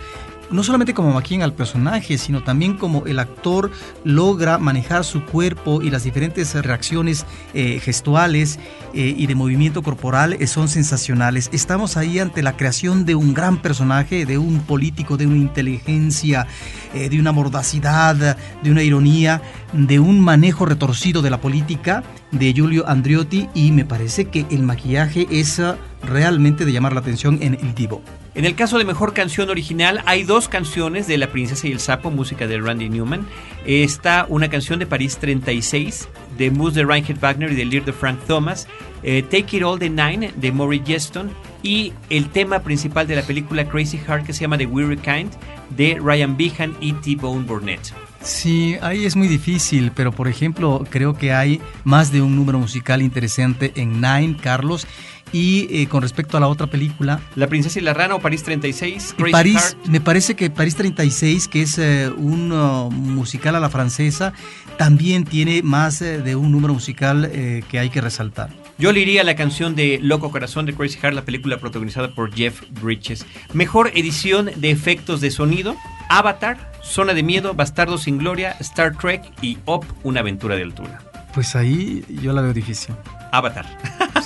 no 0.51 0.63
solamente 0.63 0.93
como 0.93 1.13
maquillan 1.13 1.43
al 1.43 1.53
personaje, 1.53 2.17
sino 2.17 2.43
también 2.43 2.77
como 2.77 3.05
el 3.05 3.19
actor 3.19 3.71
logra 4.03 4.57
manejar 4.57 5.03
su 5.03 5.23
cuerpo 5.23 5.81
y 5.81 5.89
las 5.89 6.03
diferentes 6.03 6.53
reacciones 6.53 7.25
eh, 7.53 7.79
gestuales 7.79 8.59
eh, 8.93 9.15
y 9.17 9.27
de 9.27 9.35
movimiento 9.35 9.81
corporal 9.81 10.33
eh, 10.33 10.47
son 10.47 10.67
sensacionales. 10.67 11.49
Estamos 11.51 11.97
ahí 11.97 12.19
ante 12.19 12.41
la 12.41 12.57
creación 12.57 13.05
de 13.05 13.15
un 13.15 13.33
gran 13.33 13.61
personaje, 13.61 14.25
de 14.25 14.37
un 14.37 14.59
político, 14.59 15.17
de 15.17 15.27
una 15.27 15.37
inteligencia, 15.37 16.47
de 16.93 17.19
una 17.19 17.31
mordacidad, 17.31 18.37
de 18.61 18.71
una 18.71 18.83
ironía, 18.83 19.41
de 19.73 19.99
un 19.99 20.19
manejo 20.19 20.65
retorcido 20.65 21.21
de 21.21 21.29
la 21.29 21.39
política 21.39 22.03
de 22.31 22.53
Giulio 22.53 22.87
Andriotti 22.87 23.49
y 23.53 23.71
me 23.71 23.85
parece 23.85 24.25
que 24.25 24.45
el 24.49 24.63
maquillaje 24.63 25.27
es 25.29 25.59
ah, 25.59 25.77
realmente 26.03 26.65
de 26.65 26.71
llamar 26.71 26.93
la 26.93 27.01
atención 27.01 27.39
en 27.41 27.55
el 27.55 27.75
Divo. 27.75 28.01
En 28.33 28.45
el 28.45 28.55
caso 28.55 28.77
de 28.77 28.85
mejor 28.85 29.13
canción 29.13 29.49
original, 29.49 30.01
hay 30.05 30.23
dos 30.23 30.47
canciones 30.47 31.05
de 31.05 31.17
La 31.17 31.27
Princesa 31.27 31.67
y 31.67 31.73
el 31.73 31.81
Sapo, 31.81 32.11
música 32.11 32.47
de 32.47 32.61
Randy 32.61 32.87
Newman. 32.87 33.27
Está 33.65 34.25
una 34.29 34.49
canción 34.49 34.79
de 34.79 34.85
París 34.85 35.17
36, 35.17 36.07
de 36.37 36.49
Moose 36.49 36.75
de 36.75 36.85
Reinhard 36.85 37.19
Wagner 37.19 37.51
y 37.51 37.55
de 37.55 37.65
Lear 37.65 37.83
de 37.83 37.91
Frank 37.91 38.19
Thomas. 38.27 38.69
Eh, 39.03 39.21
Take 39.23 39.57
It 39.57 39.63
All 39.63 39.79
the 39.79 39.89
Nine, 39.89 40.31
de 40.33 40.51
Maury 40.53 40.81
Geston. 40.85 41.29
Y 41.61 41.91
el 42.09 42.29
tema 42.29 42.59
principal 42.59 43.05
de 43.05 43.17
la 43.17 43.23
película 43.23 43.67
Crazy 43.67 43.97
Heart, 43.97 44.25
que 44.25 44.33
se 44.33 44.41
llama 44.41 44.57
The 44.57 44.65
Weary 44.65 44.97
Kind, 44.97 45.31
de 45.75 45.99
Ryan 46.01 46.37
Behan 46.37 46.77
y 46.79 46.93
T-Bone 46.93 47.43
Burnett. 47.45 47.93
Sí, 48.23 48.77
ahí 48.81 49.05
es 49.05 49.15
muy 49.15 49.27
difícil, 49.27 49.91
pero 49.93 50.11
por 50.11 50.27
ejemplo, 50.27 50.85
creo 50.89 51.17
que 51.17 51.33
hay 51.33 51.59
más 51.83 52.11
de 52.11 52.21
un 52.21 52.35
número 52.35 52.59
musical 52.59 53.01
interesante 53.01 53.73
en 53.75 53.99
Nine, 53.99 54.37
Carlos. 54.39 54.87
Y 55.31 55.67
eh, 55.69 55.87
con 55.87 56.01
respecto 56.01 56.37
a 56.37 56.39
la 56.39 56.47
otra 56.47 56.67
película. 56.67 57.21
La 57.35 57.47
Princesa 57.47 57.79
y 57.79 57.81
la 57.81 57.93
Rana 57.93 58.15
o 58.15 58.19
París 58.19 58.43
36. 58.43 59.15
París, 59.31 59.77
me 59.85 60.01
parece 60.01 60.35
que 60.35 60.49
París 60.49 60.75
36, 60.75 61.47
que 61.47 61.61
es 61.61 61.77
eh, 61.77 62.09
un 62.15 62.51
uh, 62.51 62.91
musical 62.91 63.55
a 63.55 63.59
la 63.59 63.69
francesa, 63.69 64.33
también 64.77 65.23
tiene 65.23 65.61
más 65.63 66.01
eh, 66.01 66.19
de 66.19 66.35
un 66.35 66.51
número 66.51 66.73
musical 66.73 67.31
que 67.69 67.79
hay 67.79 67.89
que 67.89 68.01
resaltar. 68.01 68.49
Yo 68.77 68.91
le 68.91 68.99
iría 68.99 69.21
a 69.21 69.23
la 69.23 69.35
canción 69.35 69.75
de 69.75 69.99
Loco 70.01 70.31
Corazón 70.31 70.65
de 70.65 70.73
Crazy 70.73 70.97
Heart, 70.99 71.15
la 71.15 71.23
película 71.23 71.57
protagonizada 71.57 72.13
por 72.15 72.33
Jeff 72.33 72.61
Bridges. 72.81 73.25
Mejor 73.53 73.91
edición 73.93 74.49
de 74.55 74.71
efectos 74.71 75.21
de 75.21 75.31
sonido: 75.31 75.75
Avatar, 76.09 76.71
Zona 76.83 77.13
de 77.13 77.23
Miedo, 77.23 77.53
Bastardo 77.53 77.97
sin 77.97 78.17
Gloria, 78.17 78.55
Star 78.59 78.97
Trek 78.97 79.23
y 79.41 79.57
Up, 79.65 79.85
una 80.03 80.21
aventura 80.21 80.55
de 80.55 80.63
altura. 80.63 80.99
Pues 81.33 81.55
ahí 81.55 82.03
yo 82.21 82.33
la 82.33 82.41
veo 82.41 82.53
difícil. 82.53 82.95
Avatar. 83.31 83.65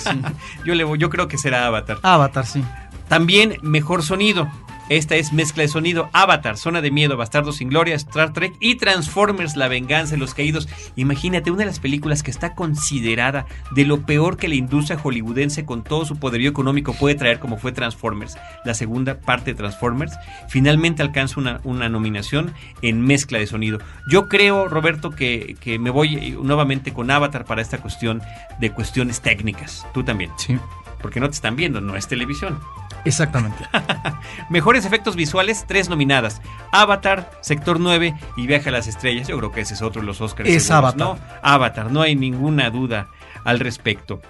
yo, 0.64 0.74
le, 0.74 0.84
yo 0.98 1.10
creo 1.10 1.28
que 1.28 1.38
será 1.38 1.66
Avatar. 1.66 1.98
Avatar, 2.02 2.46
sí. 2.46 2.64
También 3.08 3.58
mejor 3.62 4.02
sonido. 4.02 4.48
Esta 4.88 5.16
es 5.16 5.32
mezcla 5.32 5.62
de 5.62 5.68
sonido, 5.68 6.08
Avatar, 6.12 6.56
Zona 6.56 6.80
de 6.80 6.92
Miedo, 6.92 7.16
Bastardo 7.16 7.50
sin 7.50 7.70
Gloria, 7.70 7.96
Star 7.96 8.32
Trek 8.32 8.54
y 8.60 8.76
Transformers, 8.76 9.56
La 9.56 9.66
Venganza 9.66 10.12
de 10.12 10.18
los 10.18 10.32
Caídos. 10.32 10.68
Imagínate, 10.94 11.50
una 11.50 11.60
de 11.60 11.66
las 11.66 11.80
películas 11.80 12.22
que 12.22 12.30
está 12.30 12.54
considerada 12.54 13.46
de 13.72 13.84
lo 13.84 14.02
peor 14.02 14.36
que 14.36 14.46
la 14.46 14.54
industria 14.54 14.96
hollywoodense 14.96 15.64
con 15.64 15.82
todo 15.82 16.04
su 16.04 16.20
poderío 16.20 16.48
económico 16.48 16.94
puede 16.94 17.16
traer 17.16 17.40
como 17.40 17.58
fue 17.58 17.72
Transformers, 17.72 18.36
la 18.64 18.74
segunda 18.74 19.18
parte 19.18 19.52
de 19.52 19.56
Transformers, 19.56 20.12
finalmente 20.48 21.02
alcanza 21.02 21.40
una, 21.40 21.60
una 21.64 21.88
nominación 21.88 22.54
en 22.80 23.00
mezcla 23.00 23.40
de 23.40 23.48
sonido. 23.48 23.80
Yo 24.08 24.28
creo, 24.28 24.68
Roberto, 24.68 25.10
que, 25.10 25.56
que 25.60 25.80
me 25.80 25.90
voy 25.90 26.36
nuevamente 26.40 26.92
con 26.92 27.10
Avatar 27.10 27.44
para 27.44 27.60
esta 27.60 27.78
cuestión 27.78 28.22
de 28.60 28.70
cuestiones 28.70 29.20
técnicas. 29.20 29.84
Tú 29.92 30.04
también. 30.04 30.30
Sí. 30.36 30.56
Porque 31.02 31.18
no 31.18 31.28
te 31.28 31.34
están 31.34 31.56
viendo, 31.56 31.80
no 31.80 31.96
es 31.96 32.06
televisión. 32.06 32.58
Exactamente. 33.06 33.64
Mejores 34.50 34.84
efectos 34.84 35.16
visuales, 35.16 35.64
tres 35.66 35.88
nominadas. 35.88 36.42
Avatar, 36.72 37.30
Sector 37.40 37.80
9 37.80 38.14
y 38.36 38.46
Viaje 38.46 38.68
a 38.68 38.72
las 38.72 38.86
Estrellas. 38.86 39.28
Yo 39.28 39.38
creo 39.38 39.52
que 39.52 39.60
ese 39.60 39.74
es 39.74 39.82
otro 39.82 40.00
de 40.02 40.06
los 40.06 40.20
Oscars. 40.20 40.48
Es 40.48 40.70
Avatar. 40.70 40.98
¿no? 40.98 41.18
Avatar, 41.42 41.90
no 41.90 42.02
hay 42.02 42.16
ninguna 42.16 42.70
duda 42.70 43.08
al 43.44 43.60
respecto. 43.60 44.20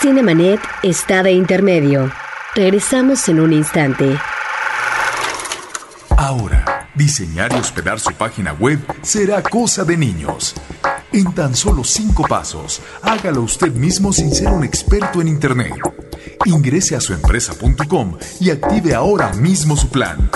Cinemanet 0.00 0.60
está 0.82 1.22
de 1.22 1.32
intermedio. 1.32 2.10
Regresamos 2.54 3.28
en 3.28 3.40
un 3.40 3.52
instante. 3.52 4.18
Ahora, 6.16 6.88
diseñar 6.94 7.52
y 7.52 7.56
hospedar 7.56 8.00
su 8.00 8.12
página 8.14 8.52
web 8.52 8.80
será 9.02 9.42
cosa 9.42 9.84
de 9.84 9.96
niños. 9.96 10.54
En 11.12 11.34
tan 11.34 11.56
solo 11.56 11.82
cinco 11.82 12.24
pasos, 12.28 12.80
hágalo 13.02 13.42
usted 13.42 13.72
mismo 13.72 14.12
sin 14.12 14.32
ser 14.32 14.46
un 14.48 14.62
experto 14.62 15.20
en 15.20 15.26
Internet. 15.28 15.72
Ingrese 16.44 16.94
a 16.94 17.00
suempresa.com 17.00 18.16
y 18.38 18.50
active 18.50 18.94
ahora 18.94 19.32
mismo 19.32 19.76
su 19.76 19.88
plan. 19.88 20.30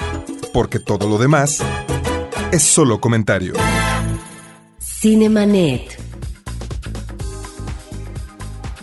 Porque 0.57 0.81
todo 0.81 1.07
lo 1.07 1.19
demás 1.19 1.63
es 2.51 2.63
solo 2.63 2.99
comentario. 2.99 3.53
Cinemanet. 4.81 6.06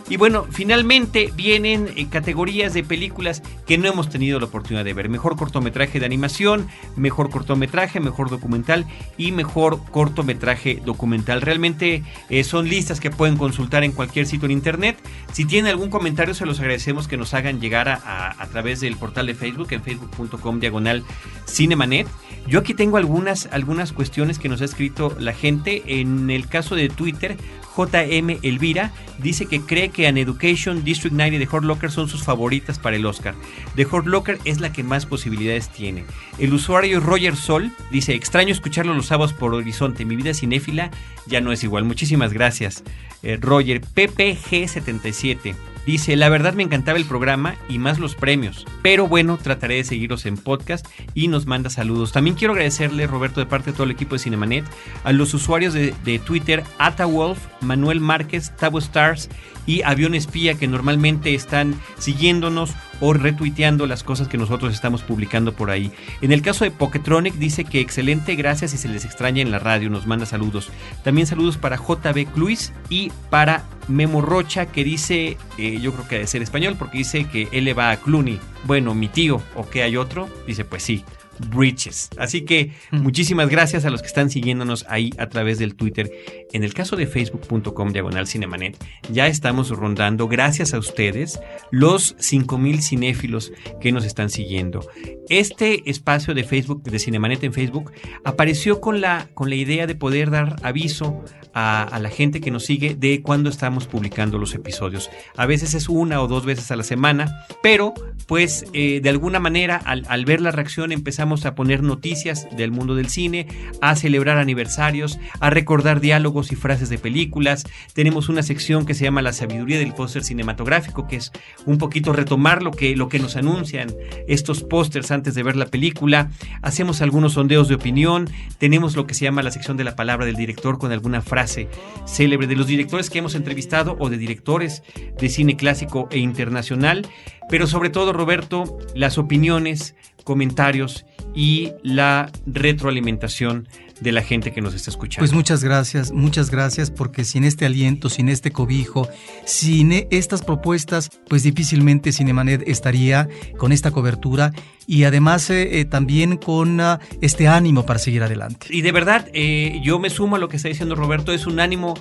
Y 0.10 0.18
bueno, 0.18 0.46
finalmente 0.52 1.32
vienen 1.36 1.90
eh, 1.96 2.08
categorías 2.10 2.74
de 2.74 2.84
películas 2.84 3.42
que 3.66 3.78
no 3.78 3.88
hemos 3.88 4.10
tenido 4.10 4.40
la 4.40 4.48
oportunidad 4.48 4.84
de 4.84 4.94
ver. 4.94 5.08
Mejor 5.10 5.38
cortometraje 5.38 6.00
de 6.00 6.06
animación, 6.06 6.68
mejor 6.96 7.30
cortometraje, 7.30 8.00
mejor 8.00 8.30
documental 8.30 8.86
y 9.18 9.32
mejor 9.32 9.80
cortometraje 9.92 10.82
documental. 10.84 11.42
Realmente 11.42 12.04
eh, 12.30 12.44
son 12.44 12.68
listas 12.68 13.00
que 13.00 13.12
pueden 13.12 13.38
consultar 13.38 13.84
en 13.84 13.94
cualquier 13.94 14.26
sitio 14.26 14.46
en 14.46 14.52
internet. 14.52 14.98
Si 15.32 15.46
tienen 15.46 15.72
algún 15.72 15.90
comentario, 15.90 16.34
se 16.34 16.46
los 16.46 16.60
agradecemos 16.60 17.08
que 17.08 17.18
nos 17.18 17.34
hagan 17.34 17.62
llegar 17.62 17.88
a, 17.88 18.42
a 18.42 18.48
través 18.48 18.82
del 18.82 18.98
portal 18.98 19.28
de 19.28 19.36
Facebook, 19.36 19.68
en 19.72 19.82
facebook.com 19.82 20.60
diagonal 20.60 21.04
cinemanet. 21.48 22.08
Yo 22.48 22.60
aquí 22.60 22.74
tengo 22.74 22.98
algunas, 22.98 23.48
algunas 23.52 23.94
cuestiones 23.94 24.38
que 24.38 24.50
nos 24.50 24.62
ha 24.62 24.66
escrito 24.66 25.16
la 25.18 25.34
gente. 25.34 25.82
En 25.86 26.30
el 26.30 26.48
caso 26.48 26.76
de 26.76 26.90
Twitter, 26.90 27.38
JM 27.76 28.40
Elvira 28.44 28.92
dice 29.20 29.46
que 29.46 29.62
cree 29.62 29.90
que 29.90 30.08
An 30.08 30.18
Education, 30.18 30.84
District 30.84 31.16
9 31.16 31.38
y 31.38 31.46
The 31.46 31.56
Hurt 31.56 31.64
Locker 31.64 31.90
son 31.90 32.10
sus 32.10 32.24
favoritas 32.24 32.80
para 32.80 32.98
el 32.98 33.06
Oscar. 33.06 33.34
The 33.76 33.86
Hurt 33.86 34.08
Locker 34.08 34.40
es 34.44 34.60
la 34.60 34.74
que 34.74 34.84
más 34.84 35.06
posibilidades 35.06 35.70
tiene. 35.70 36.04
El 36.38 36.54
usuario 36.54 37.00
Roger 37.00 37.36
Sol 37.36 37.72
dice, 37.92 38.14
extraño 38.14 38.52
escucharlo 38.52 38.94
los 38.94 39.08
sábados 39.08 39.34
por 39.34 39.54
Horizonte, 39.54 40.06
mi 40.06 40.16
vida 40.16 40.34
cinéfila 40.34 40.92
ya 41.26 41.40
no 41.40 41.52
es 41.52 41.64
igual. 41.64 41.86
Muchísimas 41.86 42.34
gracias, 42.34 42.84
eh, 43.24 43.38
Roger. 43.40 43.82
PPG77 43.82 45.56
Dice, 45.86 46.16
la 46.16 46.30
verdad 46.30 46.54
me 46.54 46.64
encantaba 46.64 46.98
el 46.98 47.06
programa 47.06 47.56
y 47.68 47.78
más 47.78 48.00
los 48.00 48.16
premios, 48.16 48.66
pero 48.82 49.08
bueno, 49.08 49.38
trataré 49.38 49.76
de 49.76 49.84
seguiros 49.84 50.26
en 50.26 50.38
podcast 50.38 50.88
y 51.14 51.28
nos 51.28 51.46
manda 51.46 51.70
saludos. 51.70 52.14
También 52.14 52.38
quiero 52.38 52.54
agradecerle, 52.54 53.06
Roberto, 53.06 53.42
de 53.42 53.46
parte 53.46 53.72
de 53.72 53.74
todo 53.74 53.84
el 53.84 53.92
equipo 53.92 54.16
de 54.16 54.20
Cinemanet, 54.20 54.66
a 55.04 55.12
los 55.12 55.34
usuarios 55.34 55.74
de, 55.74 55.94
de 56.06 56.20
Twitter, 56.20 56.64
Atawolf, 56.78 57.40
Manuel 57.62 58.00
Márquez, 58.00 58.56
Tabo 58.56 58.80
Stars 58.80 59.30
y 59.66 59.82
Avión 59.84 60.16
Espía, 60.16 60.56
que 60.56 60.68
normalmente 60.68 61.36
están 61.36 61.76
siguiéndonos 61.98 62.72
o 63.00 63.14
retuiteando 63.14 63.88
las 63.88 64.04
cosas 64.04 64.28
que 64.28 64.38
nosotros 64.38 64.74
estamos 64.74 65.02
publicando 65.02 65.54
por 65.54 65.70
ahí. 65.72 65.92
En 66.22 66.32
el 66.32 66.42
caso 66.42 66.64
de 66.64 66.72
Poketronic 66.72 67.36
dice 67.36 67.66
que 67.66 67.80
excelente, 67.80 68.36
gracias 68.36 68.74
y 68.74 68.78
se 68.78 68.88
les 68.88 69.06
extraña 69.06 69.42
en 69.42 69.52
la 69.52 69.60
radio, 69.60 69.90
nos 69.90 70.08
manda 70.08 70.26
saludos. 70.26 70.70
También 71.04 71.28
saludos 71.28 71.58
para 71.58 71.78
JB 71.78 72.32
Cluis 72.34 72.74
y 72.90 73.12
para 73.30 73.66
Memo 73.88 74.22
Rocha 74.22 74.68
que 74.68 74.84
dice, 74.84 75.38
eh, 75.58 75.80
yo 75.82 75.94
creo 75.94 76.08
que 76.08 76.16
debe 76.16 76.28
ser 76.28 76.42
español 76.42 76.76
porque 76.78 77.00
dice 77.00 77.26
que 77.26 77.50
él 77.52 77.66
le 77.66 77.74
va 77.74 77.92
a 77.92 77.98
Clooney. 77.98 78.40
Bueno, 78.66 78.96
mi 78.96 79.08
tío, 79.08 79.42
¿o 79.56 79.70
que 79.70 79.84
hay 79.84 79.98
otro? 79.98 80.30
Dice, 80.48 80.64
pues 80.64 80.84
sí. 80.84 81.04
Bridges. 81.50 82.10
Así 82.18 82.42
que 82.42 82.72
muchísimas 82.92 83.50
gracias 83.50 83.86
a 83.86 83.90
los 83.90 84.02
que 84.02 84.08
están 84.08 84.30
siguiéndonos 84.30 84.86
ahí 84.90 85.12
a 85.18 85.28
través 85.28 85.60
del 85.60 85.76
Twitter. 85.76 86.12
En 86.52 86.64
el 86.64 86.74
caso 86.74 86.96
de 86.96 87.08
facebook.com 87.08 87.92
diagonal 87.92 88.28
cinemanet, 88.28 88.78
ya 89.10 89.28
estamos 89.28 89.70
rondando, 89.70 90.28
gracias 90.28 90.74
a 90.74 90.80
ustedes, 90.80 91.40
los 91.72 92.16
5000 92.20 92.82
cinéfilos 92.82 93.52
que 93.82 93.92
nos 93.92 94.06
están 94.06 94.30
siguiendo. 94.30 94.88
Este 95.30 95.90
espacio 95.90 96.34
de 96.34 96.44
Facebook, 96.44 96.84
de 96.84 97.00
Cinemanet 97.00 97.44
en 97.44 97.54
Facebook, 97.54 97.92
apareció 98.24 98.82
con 98.82 99.02
la, 99.02 99.30
con 99.34 99.50
la 99.50 99.56
idea 99.56 99.88
de 99.88 99.96
poder 99.96 100.30
dar 100.30 100.58
aviso 100.64 101.24
a, 101.54 101.84
a 101.84 102.00
la 102.00 102.10
gente 102.10 102.42
que 102.42 102.52
nos 102.52 102.66
sigue 102.66 102.96
de 102.96 103.22
cuándo 103.22 103.50
estamos 103.50 103.88
publicando 103.88 104.38
los 104.38 104.54
episodios. 104.54 105.10
A 105.38 105.46
veces 105.46 105.74
es 105.74 105.88
una 105.88 106.22
o 106.22 106.28
dos 106.28 106.46
veces 106.46 106.72
a 106.72 106.76
la 106.76 106.84
semana, 106.84 107.46
pero 107.62 107.94
pues 108.28 108.66
eh, 108.74 109.00
de 109.02 109.10
alguna 109.10 109.40
manera 109.40 109.78
al, 109.78 110.06
al 110.08 110.26
ver 110.26 110.42
la 110.42 110.52
reacción 110.52 110.92
empezamos 110.92 111.33
a 111.46 111.56
poner 111.56 111.84
noticias 111.84 112.48
del 112.56 112.72
mundo 112.72 112.96
del 112.96 113.10
cine, 113.10 113.48
a 113.82 113.96
celebrar 113.96 114.38
aniversarios, 114.38 115.20
a 115.40 115.50
recordar 115.50 116.00
diálogos 116.00 116.52
y 116.52 116.56
frases 116.56 116.90
de 116.90 116.98
películas. 116.98 117.66
Tenemos 117.94 118.30
una 118.30 118.44
sección 118.44 118.86
que 118.86 118.94
se 118.94 119.04
llama 119.04 119.22
La 119.22 119.34
sabiduría 119.34 119.80
del 119.80 119.94
póster 119.94 120.24
cinematográfico, 120.24 121.08
que 121.08 121.18
es 121.18 121.32
un 121.66 121.78
poquito 121.78 122.14
retomar 122.14 122.62
lo 122.62 122.72
que, 122.72 122.96
lo 122.96 123.10
que 123.10 123.20
nos 123.20 123.36
anuncian 123.36 123.94
estos 124.28 124.64
pósters 124.64 125.12
antes 125.12 125.36
de 125.36 125.44
ver 125.44 125.56
la 125.56 125.66
película. 125.66 126.30
Hacemos 126.62 127.02
algunos 127.02 127.34
sondeos 127.34 127.68
de 127.68 127.76
opinión. 127.76 128.30
Tenemos 128.58 128.96
lo 128.96 129.08
que 129.08 129.14
se 129.14 129.26
llama 129.26 129.44
la 129.44 129.52
sección 129.52 129.78
de 129.78 129.84
la 129.84 129.96
palabra 129.96 130.26
del 130.26 130.36
director 130.36 130.78
con 130.78 130.92
alguna 130.92 131.22
frase 131.22 131.68
célebre 132.06 132.48
de 132.48 132.56
los 132.56 132.68
directores 132.68 133.10
que 133.10 133.20
hemos 133.20 133.36
entrevistado 133.36 133.96
o 134.00 134.10
de 134.10 134.18
directores 134.18 134.84
de 135.20 135.30
cine 135.30 135.58
clásico 135.58 136.08
e 136.12 136.20
internacional. 136.20 137.08
Pero 137.50 137.68
sobre 137.68 137.90
todo, 137.90 138.14
Roberto, 138.14 138.78
las 138.96 139.18
opiniones, 139.18 139.96
comentarios 140.24 141.06
y 141.36 141.72
la 141.84 142.32
retroalimentación 142.46 143.68
de 144.00 144.12
la 144.12 144.22
gente 144.22 144.52
que 144.52 144.62
nos 144.62 144.74
está 144.74 144.90
escuchando. 144.92 145.22
Pues 145.22 145.34
muchas 145.34 145.64
gracias, 145.64 146.12
muchas 146.12 146.50
gracias, 146.50 146.92
porque 146.92 147.24
sin 147.24 147.44
este 147.44 147.66
aliento, 147.66 148.10
sin 148.10 148.28
este 148.28 148.52
cobijo, 148.52 149.08
sin 149.46 149.92
e- 149.94 150.08
estas 150.12 150.42
propuestas, 150.42 151.10
pues 151.30 151.44
difícilmente 151.44 152.12
Cinemanet 152.12 152.64
estaría 152.68 153.30
con 153.58 153.72
esta 153.72 153.92
cobertura 153.92 154.52
y 154.88 155.04
además 155.04 155.50
eh, 155.50 155.80
eh, 155.80 155.86
también 155.86 156.38
con 156.38 156.80
uh, 156.80 156.98
este 157.22 157.48
ánimo 157.48 157.86
para 157.86 158.00
seguir 158.00 158.24
adelante. 158.24 158.68
Y 158.70 158.82
de 158.82 158.92
verdad, 158.92 159.28
eh, 159.34 159.80
yo 159.84 160.00
me 160.00 160.10
sumo 160.10 160.36
a 160.36 160.40
lo 160.40 160.50
que 160.50 160.58
está 160.58 160.70
diciendo 160.70 160.96
Roberto, 160.96 161.34
es 161.34 161.46
un 161.48 161.60
ánimo 161.60 161.96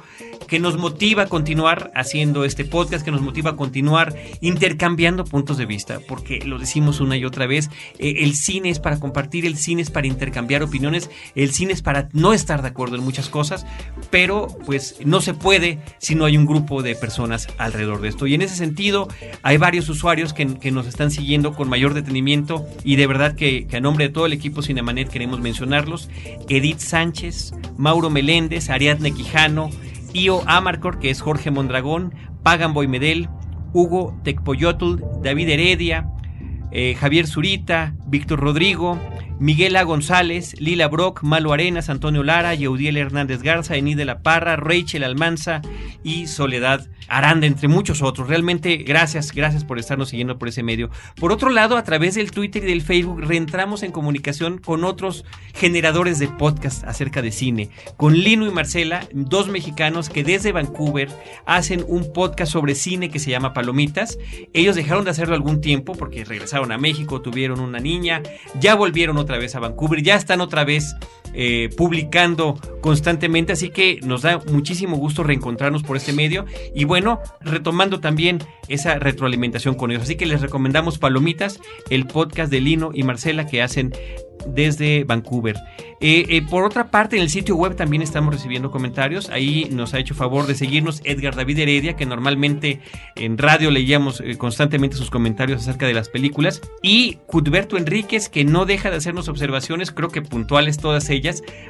que 0.53 0.59
nos 0.59 0.77
motiva 0.77 1.23
a 1.23 1.27
continuar 1.29 1.91
haciendo 1.95 2.45
este 2.45 2.67
podcast, 2.67 3.03
que 3.05 3.11
nos 3.11 3.23
motiva 3.23 3.53
a 3.53 3.57
continuar 3.57 4.15
intercambiando 4.43 5.25
puntos 5.25 5.57
de 5.57 5.65
vista, 5.65 6.01
porque 6.07 6.41
lo 6.45 6.59
decimos 6.59 7.01
una 7.01 7.17
y 7.17 7.25
otra 7.25 7.47
vez, 7.47 7.71
eh, 7.99 8.17
el 8.19 8.35
cine 8.35 8.69
es 8.69 8.79
para 8.79 9.01
compartir, 9.01 9.47
el 9.47 9.57
cine 9.57 9.81
es 9.81 9.91
para 9.91 10.07
intercambiar 10.07 10.63
opiniones, 10.63 11.09
el 11.35 11.53
cine 11.53 11.73
es 11.73 11.81
para 11.81 12.11
no 12.13 12.35
estar 12.35 12.61
de 12.61 12.69
acuerdo 12.69 12.97
en 12.97 13.03
muchas 13.03 13.31
cosas, 13.31 13.65
pero 14.11 14.49
pues 14.67 14.97
no 15.05 15.23
se 15.23 15.33
puede 15.33 15.79
si 15.99 16.15
no 16.15 16.27
hay 16.27 16.37
un 16.37 16.45
grupo 16.45 16.83
de 16.83 16.97
personas 16.97 17.49
alrededor 17.57 18.03
de 18.03 18.09
esto. 18.09 18.27
Y 18.27 18.35
en 18.35 18.43
ese 18.43 18.57
sentido, 18.57 19.09
hay 19.43 19.57
varios 19.57 19.89
usuarios 19.89 20.35
que, 20.35 20.59
que 20.59 20.71
nos 20.71 20.87
están 20.87 21.11
siguiendo 21.11 21.55
con 21.55 21.71
mayor 21.71 21.95
detenimiento 21.95 22.67
y 22.85 22.97
de 22.97 23.07
verdad 23.07 23.35
que, 23.35 23.67
a 23.73 23.81
nombre 23.81 24.09
de 24.09 24.13
todo 24.13 24.27
el 24.27 24.33
equipo 24.33 24.63
Cinemanet 24.63 25.09
queremos 25.09 25.41
mencionarlos. 25.41 26.11
Edith 26.49 26.79
Sánchez, 26.79 27.55
Mauro 27.77 28.11
Meléndez, 28.11 28.71
Ariadne 28.71 29.13
Quijano, 29.13 29.71
Io 30.15 30.43
Amarcor, 30.49 30.99
que 30.99 31.11
es 31.11 31.21
Jorge 31.21 31.51
Mondragón, 31.51 32.15
Pagan 32.43 32.75
Boy 32.75 32.89
Medel, 32.89 33.29
Hugo 33.73 34.19
Tecpoyotl, 34.25 34.97
David 35.23 35.49
Heredia, 35.49 36.09
eh, 36.71 36.95
Javier 36.99 37.27
Zurita, 37.27 37.95
Víctor 38.07 38.41
Rodrigo, 38.41 38.99
Miguel 39.43 39.75
A. 39.75 39.83
González, 39.83 40.55
Lila 40.61 40.87
Brock, 40.87 41.25
Malo 41.25 41.53
Arenas, 41.53 41.89
Antonio 41.89 42.23
Lara, 42.23 42.55
Yeudiel 42.55 42.97
Hernández 42.97 43.43
Garza, 43.43 43.75
Enid 43.75 43.97
de 43.97 44.05
la 44.05 44.23
Parra, 44.23 44.55
Rachel 44.55 45.03
Almanza 45.03 45.63
y 46.05 46.29
Soledad 46.29 46.89
Aranda, 47.09 47.49
entre 47.49 47.67
muchos 47.67 48.03
otros. 48.03 48.29
Realmente 48.29 48.77
gracias, 48.77 49.33
gracias 49.33 49.65
por 49.65 49.81
estarnos 49.81 50.11
siguiendo 50.11 50.39
por 50.39 50.47
ese 50.47 50.63
medio. 50.63 50.91
Por 51.17 51.33
otro 51.33 51.51
lado, 51.51 51.77
a 51.77 51.83
través 51.83 52.15
del 52.15 52.31
Twitter 52.31 52.63
y 52.63 52.69
del 52.69 52.83
Facebook 52.83 53.21
reentramos 53.21 53.83
en 53.83 53.91
comunicación 53.91 54.59
con 54.59 54.85
otros 54.85 55.25
generadores 55.55 56.21
de 56.21 56.29
podcast 56.29 56.85
acerca 56.85 57.21
de 57.21 57.33
cine, 57.33 57.71
con 57.97 58.15
Lino 58.15 58.47
y 58.47 58.53
Marcela, 58.53 59.09
dos 59.13 59.49
mexicanos 59.49 60.09
que 60.09 60.23
desde 60.23 60.53
Vancouver 60.53 61.09
hacen 61.47 61.85
un 61.89 62.13
podcast 62.13 62.53
sobre 62.53 62.77
cine 62.77 63.11
que 63.11 63.19
se 63.19 63.33
llama 63.33 63.55
Palomitas. 63.55 64.19
Ellos 64.53 64.77
dejaron 64.77 65.05
de 65.05 65.11
hacerlo 65.11 65.35
algún 65.35 65.61
tiempo 65.61 65.95
porque 65.95 66.25
regresaron 66.25 66.71
a 66.71 66.79
México, 66.79 67.21
tuvieron 67.21 67.59
una 67.59 67.81
niña, 67.81 68.23
ya 68.61 68.77
volvieron 68.77 69.17
otra 69.17 69.32
vez 69.39 69.55
a 69.55 69.61
Vancouver, 69.61 70.03
ya 70.03 70.17
están 70.17 70.41
otra 70.41 70.65
vez 70.65 70.95
eh, 71.35 71.71
publicando 71.77 72.59
constantemente, 72.81 73.53
así 73.53 73.71
que 73.71 74.01
nos 74.03 74.23
da 74.23 74.39
muchísimo 74.51 74.97
gusto 74.97 75.23
reencontrarnos 75.23 75.83
por 75.83 75.97
este 75.97 76.13
medio 76.13 76.45
y 76.75 76.85
bueno, 76.85 77.21
retomando 77.41 78.01
también 78.01 78.41
esa 78.69 78.99
retroalimentación 78.99 79.75
con 79.75 79.91
ellos. 79.91 80.03
Así 80.05 80.17
que 80.17 80.27
les 80.27 80.41
recomendamos 80.41 80.99
Palomitas, 80.99 81.61
el 81.91 82.07
podcast 82.07 82.51
de 82.51 82.61
Lino 82.61 82.91
y 82.93 83.03
Marcela 83.03 83.47
que 83.47 83.63
hacen 83.63 83.93
desde 84.47 85.05
Vancouver. 85.05 85.57
Eh, 86.01 86.27
eh, 86.29 86.43
por 86.43 86.65
otra 86.65 86.91
parte, 86.91 87.17
en 87.17 87.23
el 87.23 87.31
sitio 87.31 87.55
web 87.55 87.77
también 87.77 88.03
estamos 88.03 88.35
recibiendo 88.35 88.71
comentarios. 88.71 89.31
Ahí 89.31 89.69
nos 89.71 89.95
ha 89.95 90.01
hecho 90.01 90.15
favor 90.15 90.47
de 90.47 90.57
seguirnos 90.57 91.01
Edgar 91.05 91.37
David 91.37 91.61
Heredia, 91.61 91.95
que 91.95 92.07
normalmente 92.07 92.81
en 93.15 93.39
radio 93.39 93.71
leíamos 93.71 94.23
constantemente 94.39 94.97
sus 94.97 95.11
comentarios 95.11 95.63
acerca 95.63 95.87
de 95.87 95.95
las 95.95 96.09
películas. 96.09 96.61
Y 96.83 97.19
Cudberto 97.27 97.77
Enríquez, 97.77 98.29
que 98.29 98.45
no 98.45 98.65
deja 98.65 98.91
de 98.91 98.97
hacernos 98.97 99.29
observaciones, 99.29 99.93
creo 99.93 100.09
que 100.09 100.23
puntuales 100.23 100.77
todas 100.79 101.09
ellas, 101.11 101.22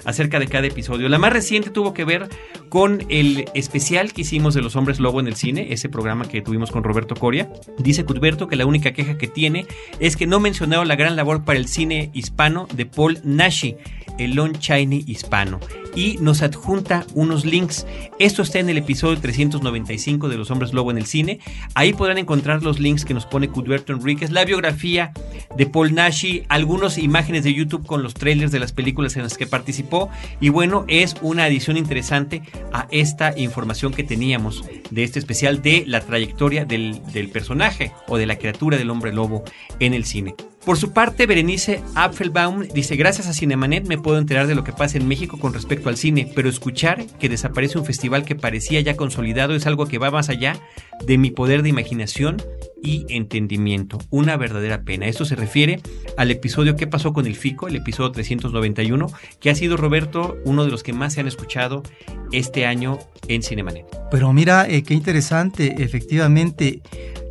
acerca 0.04 0.38
de 0.38 0.46
cada 0.46 0.66
episodio. 0.66 1.08
La 1.08 1.18
más 1.18 1.32
reciente 1.32 1.70
tuvo 1.70 1.94
que 1.94 2.04
ver 2.04 2.28
con 2.68 3.04
el 3.08 3.46
especial 3.54 4.12
que 4.12 4.22
hicimos 4.22 4.54
de 4.54 4.62
los 4.62 4.76
hombres 4.76 5.00
lobo 5.00 5.20
en 5.20 5.26
el 5.26 5.36
cine, 5.36 5.72
ese 5.72 5.88
programa 5.88 6.26
que 6.26 6.42
tuvimos 6.42 6.70
con 6.70 6.84
Roberto 6.84 7.14
Coria. 7.14 7.50
Dice 7.78 8.04
Cuthberto 8.04 8.48
que 8.48 8.56
la 8.56 8.66
única 8.66 8.92
queja 8.92 9.18
que 9.18 9.28
tiene 9.28 9.66
es 10.00 10.16
que 10.16 10.26
no 10.26 10.40
mencionaron 10.40 10.88
la 10.88 10.96
gran 10.96 11.16
labor 11.16 11.44
para 11.44 11.58
el 11.58 11.68
cine 11.68 12.10
hispano 12.14 12.66
de 12.74 12.86
Paul 12.86 13.18
Nashi, 13.24 13.76
el 14.18 14.34
Lon 14.34 14.54
Chaney 14.58 15.04
hispano 15.06 15.60
y 15.94 16.18
nos 16.20 16.42
adjunta 16.42 17.06
unos 17.14 17.44
links. 17.44 17.86
Esto 18.18 18.42
está 18.42 18.58
en 18.58 18.68
el 18.68 18.78
episodio 18.78 19.18
395 19.20 20.28
de 20.28 20.36
Los 20.36 20.50
Hombres 20.50 20.72
Lobo 20.72 20.90
en 20.90 20.98
el 20.98 21.06
cine. 21.06 21.40
Ahí 21.74 21.92
podrán 21.92 22.18
encontrar 22.18 22.62
los 22.62 22.80
links 22.80 23.04
que 23.04 23.14
nos 23.14 23.26
pone 23.26 23.48
Cuthberto 23.48 23.92
Enríquez, 23.92 24.30
la 24.30 24.44
biografía 24.44 25.12
de 25.56 25.66
Paul 25.66 25.94
Nashi, 25.94 26.44
algunas 26.48 26.98
imágenes 26.98 27.44
de 27.44 27.54
YouTube 27.54 27.86
con 27.86 28.02
los 28.02 28.14
trailers 28.14 28.52
de 28.52 28.60
las 28.60 28.72
películas 28.72 29.16
en 29.16 29.22
las 29.22 29.36
que 29.36 29.41
participó. 29.46 30.10
Y 30.40 30.48
bueno, 30.48 30.84
es 30.88 31.14
una 31.22 31.44
adición 31.44 31.76
interesante 31.76 32.42
a 32.72 32.86
esta 32.90 33.38
información 33.38 33.92
que 33.92 34.04
teníamos 34.04 34.64
de 34.90 35.04
este 35.04 35.18
especial 35.18 35.62
de 35.62 35.84
la 35.86 36.00
trayectoria 36.00 36.64
del, 36.64 37.00
personaje 37.32 37.92
o 38.08 38.18
de 38.18 38.26
la 38.26 38.36
criatura 38.36 38.76
del 38.76 38.90
hombre 38.90 39.12
lobo 39.12 39.44
en 39.78 39.94
el 39.94 40.04
cine. 40.04 40.34
Por 40.64 40.78
su 40.78 40.92
parte, 40.92 41.26
Berenice 41.26 41.82
Apfelbaum 41.96 42.68
dice, 42.68 42.94
gracias 42.94 43.26
a 43.26 43.32
Cinemanet 43.32 43.88
me 43.88 43.98
puedo 43.98 44.18
enterar 44.18 44.46
de 44.46 44.54
lo 44.54 44.62
que 44.62 44.72
pasa 44.72 44.96
en 44.96 45.08
México 45.08 45.36
con 45.38 45.52
respecto 45.52 45.88
al 45.88 45.96
cine, 45.96 46.30
pero 46.36 46.48
escuchar 46.48 47.04
que 47.18 47.28
desaparece 47.28 47.78
un 47.78 47.84
festival 47.84 48.24
que 48.24 48.36
parecía 48.36 48.80
ya 48.80 48.96
consolidado 48.96 49.56
es 49.56 49.66
algo 49.66 49.86
que 49.86 49.98
va 49.98 50.12
más 50.12 50.28
allá 50.28 50.60
de 51.04 51.18
mi 51.18 51.32
poder 51.32 51.64
de 51.64 51.70
imaginación 51.70 52.36
y 52.80 53.06
entendimiento. 53.08 53.98
Una 54.10 54.36
verdadera 54.36 54.82
pena. 54.82 55.06
Esto 55.06 55.24
se 55.24 55.34
refiere 55.34 55.80
al 56.16 56.30
episodio 56.30 56.76
¿Qué 56.76 56.86
pasó 56.86 57.12
con 57.12 57.26
el 57.26 57.34
FICO? 57.34 57.66
El 57.66 57.76
episodio 57.76 58.12
391, 58.12 59.08
que 59.40 59.50
ha 59.50 59.56
sido, 59.56 59.76
Roberto, 59.76 60.36
uno 60.44 60.64
de 60.64 60.70
los 60.70 60.84
que 60.84 60.92
más 60.92 61.14
se 61.14 61.20
han 61.20 61.26
escuchado 61.26 61.82
este 62.30 62.66
año 62.66 63.00
en 63.26 63.42
Cinemanet. 63.42 63.86
Pero 64.12 64.32
mira, 64.32 64.68
eh, 64.68 64.84
qué 64.84 64.94
interesante, 64.94 65.82
efectivamente, 65.82 66.82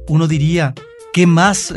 uno 0.10 0.28
diría, 0.28 0.74
¿qué 1.14 1.28
más? 1.28 1.74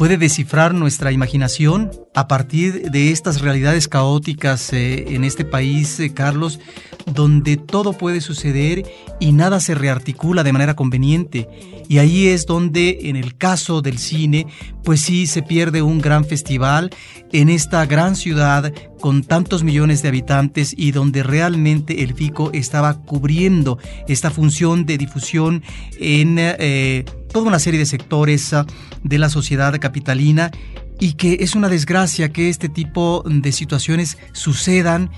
Puede 0.00 0.16
descifrar 0.16 0.72
nuestra 0.72 1.12
imaginación 1.12 1.90
a 2.14 2.26
partir 2.26 2.90
de 2.90 3.10
estas 3.10 3.42
realidades 3.42 3.86
caóticas 3.86 4.72
eh, 4.72 5.14
en 5.14 5.24
este 5.24 5.44
país, 5.44 6.00
eh, 6.00 6.14
Carlos, 6.14 6.58
donde 7.04 7.58
todo 7.58 7.92
puede 7.92 8.22
suceder 8.22 8.90
y 9.20 9.32
nada 9.32 9.60
se 9.60 9.74
rearticula 9.74 10.42
de 10.42 10.54
manera 10.54 10.74
conveniente. 10.74 11.50
Y 11.86 11.98
ahí 11.98 12.28
es 12.28 12.46
donde, 12.46 13.10
en 13.10 13.16
el 13.16 13.36
caso 13.36 13.82
del 13.82 13.98
cine, 13.98 14.46
pues 14.84 15.02
sí 15.02 15.26
se 15.26 15.42
pierde 15.42 15.82
un 15.82 15.98
gran 15.98 16.24
festival 16.24 16.88
en 17.30 17.50
esta 17.50 17.84
gran 17.84 18.16
ciudad 18.16 18.72
con 19.00 19.22
tantos 19.22 19.64
millones 19.64 20.00
de 20.00 20.08
habitantes 20.08 20.72
y 20.74 20.92
donde 20.92 21.22
realmente 21.22 22.02
el 22.02 22.14
FICO 22.14 22.52
estaba 22.54 23.02
cubriendo 23.02 23.78
esta 24.08 24.30
función 24.30 24.86
de 24.86 24.96
difusión 24.96 25.62
en 25.98 26.36
eh, 26.38 27.04
toda 27.32 27.48
una 27.48 27.58
serie 27.58 27.78
de 27.78 27.86
sectores 27.86 28.52
ah, 28.52 28.66
de 29.02 29.18
la 29.18 29.28
sociedad 29.28 29.78
capitalina 29.78 30.50
y 30.98 31.14
que 31.14 31.38
es 31.40 31.54
una 31.54 31.68
desgracia 31.68 32.30
que 32.30 32.48
este 32.48 32.68
tipo 32.68 33.24
de 33.26 33.52
situaciones 33.52 34.18
sucedan 34.32 35.10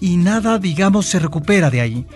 y 0.00 0.16
nada, 0.16 0.58
digamos, 0.58 1.06
se 1.06 1.18
recupera 1.18 1.70
de 1.70 1.80
ahí. 1.80 2.06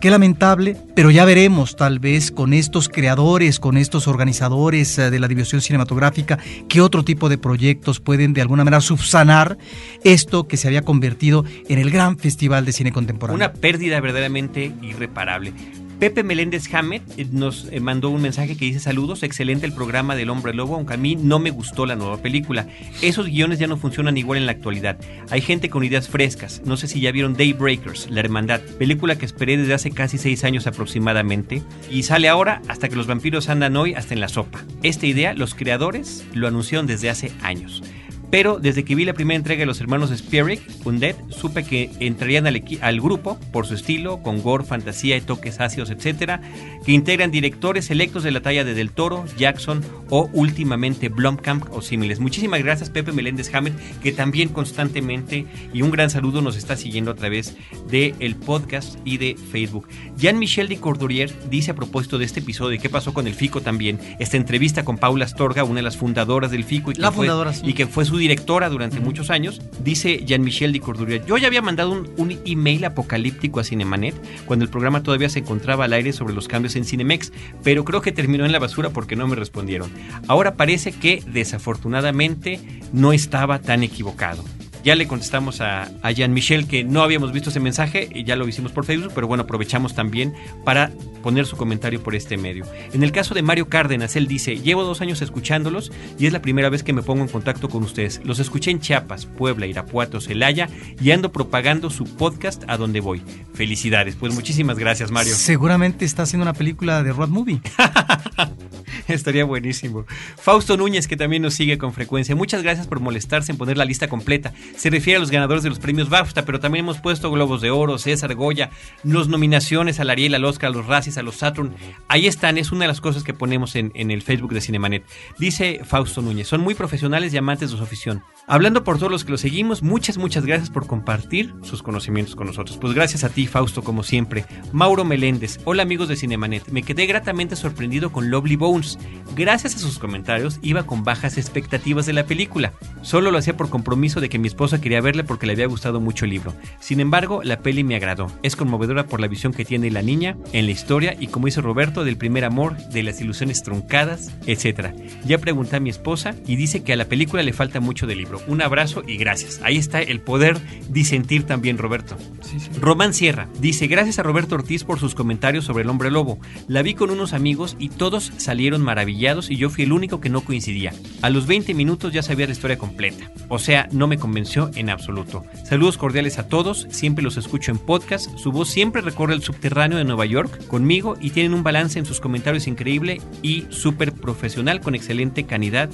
Qué 0.00 0.10
lamentable, 0.10 0.76
pero 0.94 1.10
ya 1.10 1.24
veremos 1.24 1.74
tal 1.74 1.98
vez 1.98 2.30
con 2.30 2.52
estos 2.52 2.88
creadores, 2.88 3.58
con 3.58 3.76
estos 3.76 4.06
organizadores 4.06 4.96
eh, 4.96 5.10
de 5.10 5.18
la 5.18 5.26
diversión 5.26 5.60
cinematográfica, 5.60 6.38
qué 6.68 6.80
otro 6.80 7.04
tipo 7.04 7.28
de 7.28 7.36
proyectos 7.36 7.98
pueden 7.98 8.32
de 8.32 8.40
alguna 8.40 8.62
manera 8.62 8.80
subsanar 8.80 9.58
esto 10.04 10.46
que 10.46 10.56
se 10.56 10.68
había 10.68 10.82
convertido 10.82 11.44
en 11.68 11.80
el 11.80 11.90
gran 11.90 12.16
festival 12.16 12.64
de 12.64 12.72
cine 12.72 12.92
contemporáneo. 12.92 13.34
Una 13.34 13.52
pérdida 13.52 14.00
verdaderamente 14.00 14.72
irreparable. 14.82 15.52
Pepe 15.98 16.22
Meléndez 16.22 16.72
Hamed 16.72 17.02
eh, 17.16 17.26
nos 17.32 17.66
eh, 17.72 17.80
mandó 17.80 18.10
un 18.10 18.22
mensaje 18.22 18.56
que 18.56 18.66
dice 18.66 18.78
saludos, 18.78 19.24
excelente 19.24 19.66
el 19.66 19.72
programa 19.72 20.14
del 20.14 20.30
hombre 20.30 20.54
lobo, 20.54 20.76
aunque 20.76 20.94
a 20.94 20.96
mí 20.96 21.16
no 21.16 21.40
me 21.40 21.50
gustó 21.50 21.86
la 21.86 21.96
nueva 21.96 22.18
película. 22.18 22.68
Esos 23.02 23.26
guiones 23.26 23.58
ya 23.58 23.66
no 23.66 23.76
funcionan 23.76 24.16
igual 24.16 24.38
en 24.38 24.46
la 24.46 24.52
actualidad. 24.52 24.96
Hay 25.30 25.40
gente 25.40 25.68
con 25.68 25.82
ideas 25.82 26.08
frescas. 26.08 26.62
No 26.64 26.76
sé 26.76 26.86
si 26.86 27.00
ya 27.00 27.10
vieron 27.10 27.34
Daybreakers, 27.34 28.10
La 28.10 28.20
Hermandad, 28.20 28.60
película 28.78 29.18
que 29.18 29.26
esperé 29.26 29.56
desde 29.56 29.74
hace 29.74 29.90
casi 29.90 30.18
seis 30.18 30.44
años 30.44 30.68
aproximadamente 30.68 31.62
y 31.90 32.04
sale 32.04 32.28
ahora 32.28 32.62
hasta 32.68 32.88
que 32.88 32.96
los 32.96 33.08
vampiros 33.08 33.48
andan 33.48 33.76
hoy 33.76 33.94
hasta 33.94 34.14
en 34.14 34.20
la 34.20 34.28
sopa. 34.28 34.64
Esta 34.84 35.06
idea 35.06 35.34
los 35.34 35.56
creadores 35.56 36.24
lo 36.32 36.46
anunciaron 36.46 36.86
desde 36.86 37.10
hace 37.10 37.32
años. 37.42 37.82
Pero 38.30 38.58
desde 38.58 38.84
que 38.84 38.94
vi 38.94 39.04
la 39.04 39.14
primera 39.14 39.36
entrega 39.36 39.60
de 39.60 39.66
los 39.66 39.80
hermanos 39.80 40.10
Spirit, 40.10 40.60
Undead, 40.84 41.16
supe 41.30 41.64
que 41.64 41.90
entrarían 42.00 42.46
al, 42.46 42.62
al, 42.80 43.00
grupo 43.00 43.38
por 43.52 43.66
su 43.66 43.74
estilo, 43.74 44.22
con 44.22 44.42
gore, 44.42 44.64
fantasía 44.64 45.16
y 45.16 45.20
toques 45.20 45.60
ácidos, 45.60 45.90
etcétera, 45.90 46.40
que 46.84 46.92
integran 46.92 47.30
directores 47.30 47.90
electos 47.90 48.22
de 48.22 48.30
la 48.30 48.42
talla 48.42 48.64
de 48.64 48.74
Del 48.74 48.90
Toro, 48.90 49.24
Jackson 49.38 49.82
o 50.10 50.28
últimamente 50.32 51.08
Blomkamp 51.08 51.72
o 51.72 51.80
símiles. 51.80 52.20
Muchísimas 52.20 52.62
gracias 52.62 52.90
Pepe 52.90 53.12
Meléndez 53.12 53.54
Hammett, 53.54 53.74
que 54.02 54.12
también 54.12 54.50
constantemente 54.50 55.46
y 55.72 55.82
un 55.82 55.90
gran 55.90 56.10
saludo 56.10 56.42
nos 56.42 56.56
está 56.56 56.76
siguiendo 56.76 57.10
a 57.10 57.14
través 57.14 57.56
del 57.88 58.14
el 58.20 58.36
podcast 58.36 58.98
y 59.04 59.18
de 59.18 59.36
Facebook. 59.50 59.88
Jean-Michel 60.16 60.68
de 60.68 60.78
Cordurier 60.78 61.32
dice 61.48 61.70
a 61.70 61.74
propósito 61.74 62.18
de 62.18 62.24
este 62.24 62.40
episodio 62.40 62.74
y 62.74 62.78
qué 62.78 62.90
pasó 62.90 63.14
con 63.14 63.26
el 63.26 63.34
FICO 63.34 63.60
también, 63.62 63.98
esta 64.18 64.36
entrevista 64.36 64.84
con 64.84 64.98
Paula 64.98 65.24
Astorga, 65.24 65.64
una 65.64 65.76
de 65.76 65.82
las 65.82 65.96
fundadoras 65.96 66.50
del 66.50 66.64
FICO 66.64 66.90
y 66.90 66.94
que, 66.94 67.00
la 67.00 67.12
fue, 67.12 67.26
fundadora, 67.26 67.52
sí. 67.52 67.62
y 67.64 67.72
que 67.72 67.86
fue 67.86 68.04
su 68.04 68.17
directora 68.18 68.68
durante 68.68 69.00
muchos 69.00 69.30
años, 69.30 69.60
dice 69.82 70.24
Jean-Michel 70.24 70.72
de 70.72 70.80
Corduria. 70.80 71.24
Yo 71.24 71.36
ya 71.38 71.46
había 71.46 71.62
mandado 71.62 71.92
un, 71.92 72.10
un, 72.16 72.38
email 72.44 72.84
apocalíptico 72.84 73.60
a 73.60 73.64
Cinemanet 73.64 74.14
cuando 74.44 74.64
el 74.64 74.70
programa 74.70 75.02
todavía 75.02 75.28
se 75.28 75.40
encontraba 75.40 75.86
al 75.86 75.92
aire 75.92 76.12
sobre 76.12 76.34
los 76.34 76.48
cambios 76.48 76.76
en 76.76 76.84
Cinemex, 76.84 77.32
pero 77.62 77.84
creo 77.84 78.02
que 78.02 78.12
terminó 78.12 78.44
en 78.44 78.52
la 78.52 78.58
basura 78.58 78.90
porque 78.90 79.16
no 79.16 79.26
me 79.26 79.36
respondieron. 79.36 79.90
Ahora 80.26 80.54
parece 80.54 80.92
que 80.92 81.22
desafortunadamente 81.26 82.60
no 82.92 83.12
estaba 83.12 83.60
tan 83.60 83.82
equivocado. 83.82 84.44
Ya 84.88 84.94
le 84.94 85.06
contestamos 85.06 85.60
a, 85.60 85.90
a 86.00 86.10
Jean 86.12 86.32
Michel 86.32 86.66
que 86.66 86.82
no 86.82 87.02
habíamos 87.02 87.30
visto 87.30 87.50
ese 87.50 87.60
mensaje 87.60 88.08
y 88.10 88.24
ya 88.24 88.36
lo 88.36 88.48
hicimos 88.48 88.72
por 88.72 88.86
Facebook, 88.86 89.12
pero 89.14 89.26
bueno, 89.26 89.42
aprovechamos 89.42 89.94
también 89.94 90.32
para 90.64 90.92
poner 91.22 91.44
su 91.44 91.58
comentario 91.58 92.02
por 92.02 92.14
este 92.14 92.38
medio. 92.38 92.64
En 92.94 93.02
el 93.02 93.12
caso 93.12 93.34
de 93.34 93.42
Mario 93.42 93.68
Cárdenas, 93.68 94.16
él 94.16 94.26
dice, 94.26 94.56
llevo 94.56 94.84
dos 94.84 95.02
años 95.02 95.20
escuchándolos 95.20 95.92
y 96.18 96.24
es 96.24 96.32
la 96.32 96.40
primera 96.40 96.70
vez 96.70 96.82
que 96.82 96.94
me 96.94 97.02
pongo 97.02 97.20
en 97.20 97.28
contacto 97.28 97.68
con 97.68 97.82
ustedes. 97.82 98.22
Los 98.24 98.38
escuché 98.38 98.70
en 98.70 98.80
Chiapas, 98.80 99.26
Puebla, 99.26 99.66
Irapuato, 99.66 100.22
Celaya 100.22 100.70
y 101.02 101.10
ando 101.10 101.32
propagando 101.32 101.90
su 101.90 102.04
podcast 102.04 102.64
a 102.66 102.78
donde 102.78 103.00
voy. 103.00 103.20
Felicidades. 103.52 104.16
Pues 104.16 104.32
muchísimas 104.32 104.78
gracias, 104.78 105.10
Mario. 105.10 105.34
Seguramente 105.34 106.06
está 106.06 106.22
haciendo 106.22 106.44
una 106.44 106.54
película 106.54 107.02
de 107.02 107.12
road 107.12 107.28
movie. 107.28 107.60
Estaría 109.14 109.44
buenísimo. 109.44 110.04
Fausto 110.36 110.76
Núñez, 110.76 111.08
que 111.08 111.16
también 111.16 111.42
nos 111.42 111.54
sigue 111.54 111.78
con 111.78 111.92
frecuencia. 111.92 112.36
Muchas 112.36 112.62
gracias 112.62 112.86
por 112.86 113.00
molestarse 113.00 113.50
en 113.50 113.58
poner 113.58 113.76
la 113.76 113.84
lista 113.84 114.08
completa. 114.08 114.52
Se 114.76 114.90
refiere 114.90 115.16
a 115.16 115.20
los 115.20 115.30
ganadores 115.30 115.62
de 115.62 115.70
los 115.70 115.78
premios 115.78 116.08
BAFTA, 116.10 116.44
pero 116.44 116.60
también 116.60 116.84
hemos 116.84 116.98
puesto 116.98 117.30
Globos 117.30 117.60
de 117.60 117.70
Oro, 117.70 117.98
César 117.98 118.34
Goya, 118.34 118.70
los 119.02 119.28
nominaciones 119.28 119.98
al 120.00 120.10
Ariel, 120.10 120.34
al 120.34 120.44
Oscar, 120.44 120.68
a 120.68 120.72
los 120.72 120.86
Razzies, 120.86 121.18
a 121.18 121.22
los 121.22 121.36
Saturn. 121.36 121.74
Ahí 122.08 122.26
están, 122.26 122.58
es 122.58 122.70
una 122.70 122.82
de 122.82 122.88
las 122.88 123.00
cosas 123.00 123.24
que 123.24 123.34
ponemos 123.34 123.76
en, 123.76 123.92
en 123.94 124.10
el 124.10 124.22
Facebook 124.22 124.52
de 124.52 124.60
Cinemanet. 124.60 125.04
Dice 125.38 125.80
Fausto 125.84 126.20
Núñez, 126.20 126.46
son 126.46 126.60
muy 126.60 126.74
profesionales 126.74 127.32
y 127.32 127.38
amantes 127.38 127.70
de 127.70 127.76
su 127.76 127.82
afición. 127.82 128.22
Hablando 128.46 128.84
por 128.84 128.98
todos 128.98 129.12
los 129.12 129.24
que 129.24 129.32
los 129.32 129.40
seguimos, 129.40 129.82
muchas, 129.82 130.18
muchas 130.18 130.44
gracias 130.44 130.70
por 130.70 130.86
compartir 130.86 131.54
sus 131.62 131.82
conocimientos 131.82 132.36
con 132.36 132.46
nosotros. 132.46 132.78
Pues 132.78 132.94
gracias 132.94 133.24
a 133.24 133.28
ti, 133.28 133.46
Fausto, 133.46 133.82
como 133.82 134.02
siempre. 134.02 134.44
Mauro 134.72 135.04
Meléndez, 135.04 135.60
hola 135.64 135.82
amigos 135.82 136.08
de 136.08 136.16
Cinemanet. 136.16 136.68
Me 136.68 136.82
quedé 136.82 137.06
gratamente 137.06 137.56
sorprendido 137.56 138.10
con 138.10 138.30
Lovely 138.30 138.56
Bones. 138.56 138.97
Gracias 139.36 139.76
a 139.76 139.78
sus 139.78 139.98
comentarios, 139.98 140.58
iba 140.62 140.84
con 140.84 141.04
bajas 141.04 141.38
expectativas 141.38 142.06
de 142.06 142.12
la 142.12 142.26
película. 142.26 142.72
Solo 143.02 143.30
lo 143.30 143.38
hacía 143.38 143.56
por 143.56 143.70
compromiso 143.70 144.20
de 144.20 144.28
que 144.28 144.38
mi 144.38 144.48
esposa 144.48 144.80
quería 144.80 145.00
verla 145.00 145.22
porque 145.22 145.46
le 145.46 145.52
había 145.52 145.66
gustado 145.66 146.00
mucho 146.00 146.24
el 146.24 146.32
libro. 146.32 146.54
Sin 146.80 146.98
embargo, 146.98 147.42
la 147.44 147.60
peli 147.60 147.84
me 147.84 147.94
agradó. 147.94 148.32
Es 148.42 148.56
conmovedora 148.56 149.06
por 149.06 149.20
la 149.20 149.28
visión 149.28 149.52
que 149.52 149.64
tiene 149.64 149.90
la 149.90 150.02
niña 150.02 150.36
en 150.52 150.66
la 150.66 150.72
historia 150.72 151.16
y 151.18 151.28
como 151.28 151.46
dice 151.46 151.60
Roberto, 151.60 152.04
del 152.04 152.16
primer 152.16 152.44
amor, 152.44 152.76
de 152.88 153.02
las 153.02 153.20
ilusiones 153.20 153.62
truncadas, 153.62 154.32
etc. 154.46 154.92
Ya 155.24 155.38
pregunté 155.38 155.76
a 155.76 155.80
mi 155.80 155.90
esposa 155.90 156.34
y 156.46 156.56
dice 156.56 156.82
que 156.82 156.92
a 156.92 156.96
la 156.96 157.04
película 157.04 157.42
le 157.42 157.52
falta 157.52 157.80
mucho 157.80 158.06
del 158.06 158.18
libro. 158.18 158.40
Un 158.48 158.62
abrazo 158.62 159.02
y 159.06 159.16
gracias. 159.16 159.60
Ahí 159.62 159.76
está 159.76 160.00
el 160.00 160.20
poder 160.20 160.58
disentir 160.88 161.44
también, 161.44 161.78
Roberto. 161.78 162.16
Sí, 162.40 162.58
sí. 162.58 162.70
Román 162.80 163.14
Sierra 163.14 163.48
dice: 163.60 163.86
Gracias 163.86 164.18
a 164.18 164.22
Roberto 164.22 164.56
Ortiz 164.56 164.84
por 164.84 164.98
sus 164.98 165.14
comentarios 165.14 165.64
sobre 165.64 165.84
el 165.84 165.90
hombre 165.90 166.10
lobo. 166.10 166.38
La 166.66 166.82
vi 166.82 166.94
con 166.94 167.10
unos 167.10 167.32
amigos 167.32 167.76
y 167.78 167.90
todos 167.90 168.32
salieron 168.36 168.82
maravillados 168.88 169.50
y 169.50 169.56
yo 169.56 169.68
fui 169.68 169.84
el 169.84 169.92
único 169.92 170.18
que 170.18 170.30
no 170.30 170.40
coincidía. 170.40 170.94
A 171.20 171.28
los 171.28 171.46
20 171.46 171.74
minutos 171.74 172.10
ya 172.10 172.22
sabía 172.22 172.46
la 172.46 172.52
historia 172.52 172.78
completa. 172.78 173.30
O 173.50 173.58
sea, 173.58 173.86
no 173.92 174.06
me 174.06 174.16
convenció 174.16 174.70
en 174.76 174.88
absoluto. 174.88 175.44
Saludos 175.64 175.98
cordiales 175.98 176.38
a 176.38 176.48
todos, 176.48 176.86
siempre 176.88 177.22
los 177.22 177.36
escucho 177.36 177.70
en 177.70 177.76
podcast. 177.76 178.34
Su 178.38 178.50
voz 178.50 178.70
siempre 178.70 179.02
recorre 179.02 179.34
el 179.34 179.42
subterráneo 179.42 179.98
de 179.98 180.04
Nueva 180.04 180.24
York 180.24 180.66
conmigo 180.68 181.18
y 181.20 181.30
tienen 181.30 181.52
un 181.52 181.62
balance 181.62 181.98
en 181.98 182.06
sus 182.06 182.18
comentarios 182.18 182.66
increíble 182.66 183.20
y 183.42 183.66
súper 183.68 184.14
profesional 184.14 184.80
con 184.80 184.94
excelente 184.94 185.44
calidad 185.44 185.90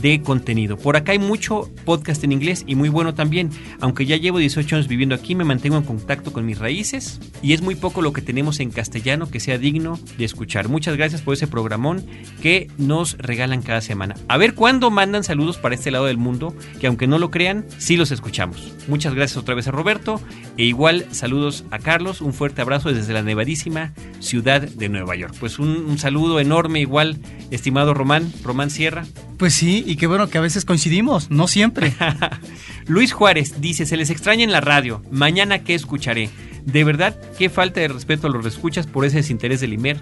de 0.00 0.22
contenido. 0.22 0.78
Por 0.78 0.96
acá 0.96 1.12
hay 1.12 1.18
mucho 1.18 1.70
podcast 1.84 2.24
en 2.24 2.32
inglés 2.32 2.64
y 2.66 2.74
muy 2.74 2.88
bueno 2.88 3.12
también. 3.14 3.50
Aunque 3.80 4.06
ya 4.06 4.16
llevo 4.16 4.38
18 4.38 4.76
años 4.76 4.88
viviendo 4.88 5.14
aquí, 5.14 5.34
me 5.34 5.44
mantengo 5.44 5.76
en 5.76 5.82
contacto 5.82 6.32
con 6.32 6.46
mis 6.46 6.58
raíces 6.58 7.20
y 7.42 7.52
es 7.52 7.60
muy 7.60 7.74
poco 7.74 8.00
lo 8.00 8.12
que 8.14 8.22
tenemos 8.22 8.60
en 8.60 8.70
castellano 8.70 9.30
que 9.30 9.40
sea 9.40 9.58
digno 9.58 9.98
de 10.16 10.24
escuchar. 10.24 10.68
Muchas 10.68 10.96
gracias 10.96 11.22
por 11.22 11.34
ese 11.34 11.46
programón 11.46 12.04
que 12.42 12.68
nos 12.78 13.18
regalan 13.18 13.62
cada 13.62 13.80
semana. 13.80 14.14
A 14.28 14.36
ver 14.36 14.54
cuándo 14.54 14.90
mandan 14.90 15.24
saludos 15.24 15.58
para 15.58 15.74
este 15.74 15.90
lado 15.90 16.06
del 16.06 16.16
mundo, 16.16 16.54
que 16.80 16.86
aunque 16.86 17.06
no 17.06 17.18
lo 17.18 17.30
crean, 17.30 17.66
sí 17.78 17.96
los 17.96 18.10
escuchamos. 18.10 18.72
Muchas 18.88 19.14
gracias 19.14 19.36
otra 19.36 19.54
vez 19.54 19.68
a 19.68 19.72
Roberto 19.72 20.20
e 20.56 20.64
igual 20.64 21.06
saludos 21.10 21.64
a 21.70 21.78
Carlos. 21.78 22.20
Un 22.20 22.32
fuerte 22.32 22.62
abrazo 22.62 22.92
desde 22.92 23.12
la 23.12 23.22
nevadísima 23.22 23.92
ciudad 24.20 24.62
de 24.62 24.88
Nueva 24.88 25.16
York. 25.16 25.34
Pues 25.38 25.58
un, 25.58 25.68
un 25.68 25.98
saludo 25.98 26.40
enorme 26.40 26.80
igual, 26.80 27.18
estimado 27.50 27.94
Román, 27.94 28.32
Román 28.42 28.70
Sierra. 28.70 29.04
Pues 29.36 29.54
sí, 29.54 29.84
y 29.86 29.96
qué 29.96 30.06
bueno 30.06 30.28
que 30.28 30.38
a 30.38 30.42
veces 30.42 30.64
coincidimos, 30.64 31.30
no 31.30 31.48
siempre. 31.48 31.94
Luis 32.86 33.12
Juárez 33.12 33.60
dice, 33.60 33.86
se 33.86 33.96
les 33.96 34.10
extraña 34.10 34.44
en 34.44 34.52
la 34.52 34.60
radio, 34.60 35.02
mañana 35.10 35.60
qué 35.60 35.74
escucharé. 35.74 36.28
De 36.64 36.84
verdad, 36.84 37.16
qué 37.38 37.48
falta 37.48 37.80
de 37.80 37.88
respeto 37.88 38.26
a 38.26 38.30
los 38.30 38.46
escuchas 38.46 38.86
por 38.86 39.04
ese 39.04 39.18
desinterés 39.18 39.60
del 39.60 39.72
Imer. 39.72 40.00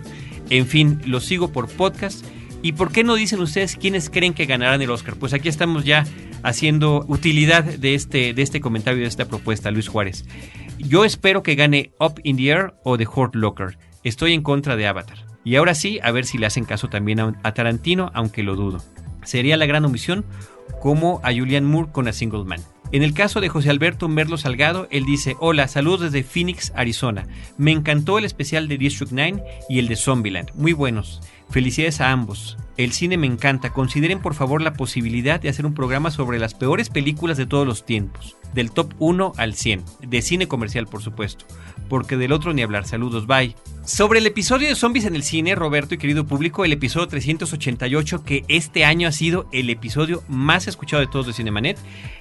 En 0.51 0.67
fin, 0.67 1.01
los 1.07 1.25
sigo 1.25 1.53
por 1.53 1.69
podcast. 1.69 2.25
¿Y 2.63 2.73
por 2.73 2.91
qué 2.91 3.05
no 3.05 3.15
dicen 3.15 3.41
ustedes 3.41 3.77
quiénes 3.77 4.11
creen 4.11 4.35
que 4.35 4.47
ganarán 4.47 4.83
el 4.83 4.91
Oscar? 4.91 5.15
Pues 5.17 5.33
aquí 5.33 5.49
estamos 5.49 5.85
ya 5.85 6.05
haciendo 6.43 7.05
utilidad 7.09 7.65
de 7.65 7.95
este, 7.95 8.35
de 8.35 8.43
este 8.43 8.61
comentario, 8.61 9.03
de 9.03 9.09
esta 9.09 9.29
propuesta, 9.29 9.71
Luis 9.71 9.89
Juárez. 9.89 10.25
Yo 10.79 11.05
espero 11.05 11.43
que 11.43 11.55
gane 11.55 11.93
Up 12.01 12.21
in 12.25 12.37
the 12.37 12.49
Air 12.49 12.75
o 12.85 12.97
The 12.97 13.07
Hurt 13.07 13.35
Locker. 13.35 13.79
Estoy 14.03 14.33
en 14.33 14.43
contra 14.43 14.77
de 14.77 14.87
Avatar. 14.87 15.25
Y 15.45 15.57
ahora 15.57 15.75
sí, 15.75 16.01
a 16.03 16.11
ver 16.11 16.25
si 16.25 16.39
le 16.39 16.47
hacen 16.47 16.65
caso 16.65 16.89
también 16.89 17.21
a, 17.21 17.41
a 17.43 17.55
Tarantino, 17.55 18.11
aunque 18.15 18.43
lo 18.43 18.57
dudo. 18.57 18.83
Sería 19.23 19.57
la 19.57 19.67
gran 19.67 19.85
omisión 19.85 20.25
como 20.81 21.21
a 21.23 21.33
Julian 21.33 21.65
Moore 21.65 21.91
con 21.93 22.09
A 22.09 22.13
Single 22.13 22.45
Man. 22.45 22.61
En 22.91 23.03
el 23.03 23.13
caso 23.13 23.41
de 23.43 23.51
José 23.51 23.69
Alberto 23.69 24.09
Merlo 24.09 24.39
Salgado, 24.39 24.89
él 24.91 25.05
dice, 25.05 25.37
hola, 25.41 25.69
saludos 25.69 26.11
desde 26.11 26.23
Phoenix, 26.23 26.73
Arizona. 26.75 27.27
Me 27.59 27.71
encantó 27.71 28.19
el 28.19 28.25
especial 28.25 28.67
de 28.67 28.79
District 28.79 29.13
9 29.13 29.43
y 29.69 29.79
el 29.79 29.89
de 29.89 29.97
Zombieland, 29.97 30.51
muy 30.55 30.73
buenos. 30.73 31.21
Felicidades 31.51 32.01
a 32.01 32.13
ambos. 32.13 32.57
El 32.79 32.93
cine 32.93 33.17
me 33.17 33.27
encanta. 33.27 33.73
Consideren 33.73 34.21
por 34.21 34.35
favor 34.35 34.63
la 34.63 34.75
posibilidad 34.75 35.41
de 35.41 35.49
hacer 35.49 35.67
un 35.67 35.75
programa 35.75 36.11
sobre 36.11 36.39
las 36.39 36.55
peores 36.55 36.91
películas 36.91 37.37
de 37.37 37.47
todos 37.47 37.67
los 37.67 37.85
tiempos. 37.85 38.37
Del 38.55 38.71
top 38.71 38.95
1 38.99 39.33
al 39.37 39.55
100. 39.55 39.85
De 40.07 40.23
cine 40.23 40.49
comercial, 40.49 40.87
por 40.87 41.03
supuesto. 41.03 41.45
Porque 41.89 42.17
del 42.17 42.33
otro 42.33 42.53
ni 42.53 42.63
hablar. 42.63 42.87
Saludos, 42.87 43.27
bye. 43.27 43.55
Sobre 43.85 44.19
el 44.19 44.27
episodio 44.27 44.69
de 44.69 44.75
zombies 44.75 45.07
en 45.07 45.17
el 45.17 45.23
cine, 45.23 45.55
Roberto 45.55 45.95
y 45.95 45.99
querido 45.99 46.27
público, 46.27 46.67
el 46.67 46.75
episodio 46.75 47.09
388, 47.09 48.23
que 48.23 48.45
este 48.49 48.85
año 48.85 49.09
ha 49.09 49.13
sido 49.13 49.49
el 49.51 49.71
episodio 49.71 50.23
más 50.29 50.69
escuchado 50.69 51.01
de 51.01 51.07
todos 51.07 51.27
de 51.27 51.33
Cinemanet, 51.33 51.79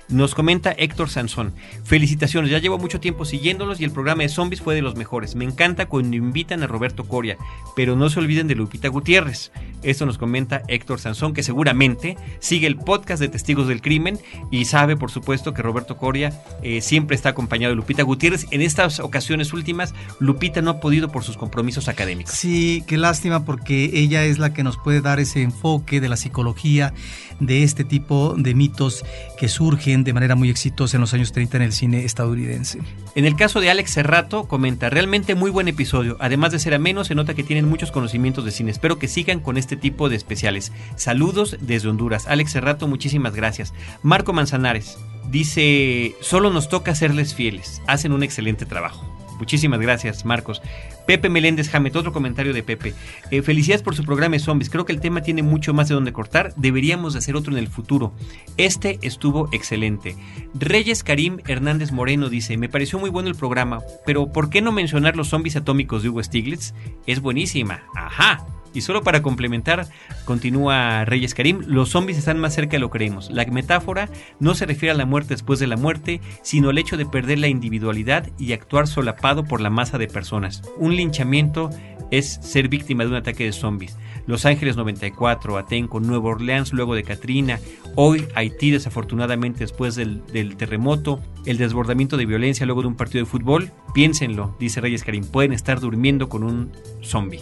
nos 0.08 0.34
comenta 0.34 0.72
Héctor 0.72 1.10
Sansón. 1.10 1.54
Felicitaciones, 1.84 2.50
ya 2.50 2.60
llevo 2.60 2.78
mucho 2.78 3.02
tiempo 3.02 3.26
siguiéndolos 3.26 3.82
y 3.82 3.84
el 3.84 3.92
programa 3.92 4.24
de 4.24 4.30
zombies 4.30 4.62
fue 4.62 4.76
de 4.76 4.82
los 4.82 4.96
mejores. 4.96 5.36
Me 5.36 5.44
encanta 5.44 5.88
cuando 5.88 6.16
invitan 6.16 6.64
a 6.64 6.68
Roberto 6.68 7.04
Coria, 7.06 7.38
pero 7.76 7.98
no 7.98 8.10
se 8.10 8.20
olviden 8.20 8.48
de 8.48 8.56
Lupita 8.56 8.88
Gutiérrez. 8.88 9.52
Esto 9.84 10.06
nos 10.06 10.18
comenta 10.18 10.64
Héctor 10.70 11.02
Sansón, 11.02 11.34
que 11.34 11.44
seguramente 11.44 12.16
sigue 12.40 12.68
el 12.68 12.78
podcast 12.78 13.20
de 13.22 13.28
Testigos 13.28 13.68
del 13.68 13.82
Crimen 13.82 14.18
y 14.52 14.64
sabe, 14.66 14.96
por 14.96 15.12
supuesto, 15.12 15.54
que 15.54 15.62
Roberto 15.62 15.98
Coria 15.98 16.17
eh, 16.26 16.82
siempre 16.82 17.16
está 17.16 17.30
acompañado 17.30 17.72
de 17.72 17.76
Lupita 17.76 18.04
Gutiérrez. 18.04 18.46
En 18.52 18.62
estas 18.62 19.00
ocasiones 19.00 19.54
últimas, 19.54 19.94
Lupita 20.20 20.62
no 20.62 20.72
ha 20.72 20.80
podido 20.80 21.10
por 21.10 21.24
sus 21.24 21.38
compromisos 21.38 21.88
académicos. 21.88 22.34
Sí, 22.34 22.84
qué 22.88 22.98
lástima 22.98 23.46
porque 23.46 23.92
ella 23.94 24.24
es 24.26 24.40
la 24.40 24.54
que 24.54 24.64
nos 24.64 24.78
puede 24.78 25.02
dar 25.02 25.20
ese 25.20 25.42
enfoque 25.42 26.02
de 26.02 26.10
la 26.10 26.18
psicología, 26.18 26.94
de 27.40 27.64
este 27.64 27.84
tipo 27.84 28.36
de 28.38 28.54
mitos 28.54 29.04
que 29.40 29.48
surgen 29.48 30.04
de 30.04 30.14
manera 30.14 30.36
muy 30.36 30.50
exitosa 30.50 30.98
en 30.98 31.02
los 31.02 31.14
años 31.14 31.32
30 31.32 31.58
en 31.58 31.64
el 31.64 31.74
cine 31.74 32.06
estadounidense. 32.06 32.80
En 33.16 33.26
el 33.26 33.36
caso 33.36 33.60
de 33.60 33.70
Alex 33.70 33.92
Serrato, 33.92 34.48
comenta, 34.48 34.90
realmente 34.90 35.36
muy 35.36 35.52
buen 35.52 35.68
episodio. 35.68 36.18
Además 36.20 36.52
de 36.52 36.60
ser 36.60 36.74
ameno, 36.74 37.04
se 37.04 37.16
nota 37.16 37.34
que 37.34 37.44
tienen 37.44 37.68
muchos 37.68 37.92
conocimientos 37.92 38.46
de 38.46 38.52
cine. 38.52 38.72
Espero 38.72 39.00
que 39.00 39.08
sigan 39.08 39.40
con 39.40 39.58
este 39.58 39.76
tipo 39.76 40.10
de 40.10 40.16
especiales. 40.16 40.72
Saludos 40.96 41.58
desde 41.62 41.90
Honduras. 41.90 42.28
Alex 42.28 42.52
Serrato, 42.52 42.88
muchísimas 42.88 43.36
gracias. 43.36 43.74
Marco 44.04 44.34
Manzanares 44.34 44.98
dice, 45.30 46.16
solo 46.22 46.50
nos 46.52 46.70
toca 46.70 46.96
serles 46.96 47.34
fieles. 47.36 47.82
Hacen 47.88 48.12
un 48.12 48.24
excelente 48.24 48.66
trabajo. 48.66 49.17
Muchísimas 49.38 49.80
gracias, 49.80 50.26
Marcos. 50.26 50.62
Pepe 51.06 51.30
Meléndez 51.30 51.70
Jamet, 51.70 51.96
otro 51.96 52.14
comentario 52.14 52.54
de 52.54 52.64
Pepe. 52.64 52.94
Eh, 53.32 53.42
felicidades 53.42 53.84
por 53.84 53.96
su 53.96 54.04
programa 54.04 54.34
de 54.34 54.40
zombies. 54.40 54.70
Creo 54.70 54.86
que 54.86 54.94
el 54.94 55.00
tema 55.00 55.22
tiene 55.22 55.44
mucho 55.44 55.74
más 55.74 55.88
de 55.88 55.96
donde 55.96 56.14
cortar. 56.14 56.54
Deberíamos 56.56 57.14
de 57.14 57.20
hacer 57.20 57.36
otro 57.36 57.52
en 57.52 57.60
el 57.60 57.68
futuro. 57.68 58.14
Este 58.58 59.00
estuvo 59.02 59.50
excelente. 59.52 60.16
Reyes 60.54 61.04
Karim 61.04 61.40
Hernández 61.48 61.92
Moreno 61.92 62.30
dice: 62.30 62.58
Me 62.58 62.70
pareció 62.70 63.00
muy 63.00 63.10
bueno 63.10 63.30
el 63.30 63.36
programa, 63.36 63.80
pero 64.06 64.32
¿por 64.32 64.50
qué 64.50 64.62
no 64.62 64.72
mencionar 64.72 65.16
los 65.16 65.30
zombies 65.30 65.56
atómicos 65.56 66.04
de 66.04 66.10
Hugo 66.10 66.24
Stiglitz? 66.24 66.74
Es 67.06 67.22
buenísima. 67.22 67.84
Ajá. 67.96 68.46
Y 68.78 68.82
solo 68.82 69.02
para 69.02 69.24
complementar, 69.24 69.88
continúa 70.24 71.04
Reyes 71.04 71.34
Karim, 71.34 71.62
los 71.66 71.90
zombies 71.90 72.20
están 72.20 72.38
más 72.38 72.54
cerca 72.54 72.74
de 72.74 72.80
lo 72.80 72.92
que 72.92 73.00
creemos. 73.00 73.32
La 73.32 73.44
metáfora 73.46 74.08
no 74.40 74.54
se 74.54 74.68
refiere 74.68 74.92
a 74.92 74.94
la 74.94 75.08
muerte 75.08 75.34
después 75.34 75.58
de 75.58 75.66
la 75.66 75.78
muerte, 75.78 76.22
sino 76.44 76.70
al 76.70 76.78
hecho 76.78 76.96
de 76.96 77.08
perder 77.08 77.40
la 77.40 77.48
individualidad 77.48 78.30
y 78.38 78.54
actuar 78.54 78.86
solapado 78.86 79.46
por 79.46 79.62
la 79.62 79.72
masa 79.72 79.98
de 79.98 80.08
personas. 80.08 80.62
Un 80.78 80.96
linchamiento 80.96 81.72
es 82.12 82.38
ser 82.44 82.70
víctima 82.70 83.04
de 83.04 83.10
un 83.10 83.16
ataque 83.16 83.46
de 83.46 83.52
zombies. 83.52 83.98
Los 84.28 84.46
Ángeles 84.46 84.78
94, 84.78 85.58
Atenco, 85.58 86.00
Nueva 86.00 86.30
Orleans 86.30 86.72
luego 86.72 86.94
de 86.94 87.02
Katrina, 87.02 87.60
hoy 87.96 88.28
Haití 88.36 88.70
desafortunadamente 88.70 89.62
después 89.62 89.96
del, 89.96 90.24
del, 90.28 90.56
terremoto, 90.56 91.20
el 91.48 91.58
desbordamiento 91.58 92.16
de 92.16 92.28
violencia 92.28 92.68
luego 92.68 92.84
de 92.84 92.90
un 92.90 92.96
partido 92.96 93.26
de 93.26 93.32
fútbol, 93.32 93.72
piénsenlo, 93.96 94.56
dice 94.60 94.82
Reyes 94.82 95.04
Karim, 95.04 95.26
pueden 95.26 95.54
estar 95.54 95.80
durmiendo 95.80 96.30
con 96.30 96.44
un 96.44 96.72
zombie. 97.02 97.42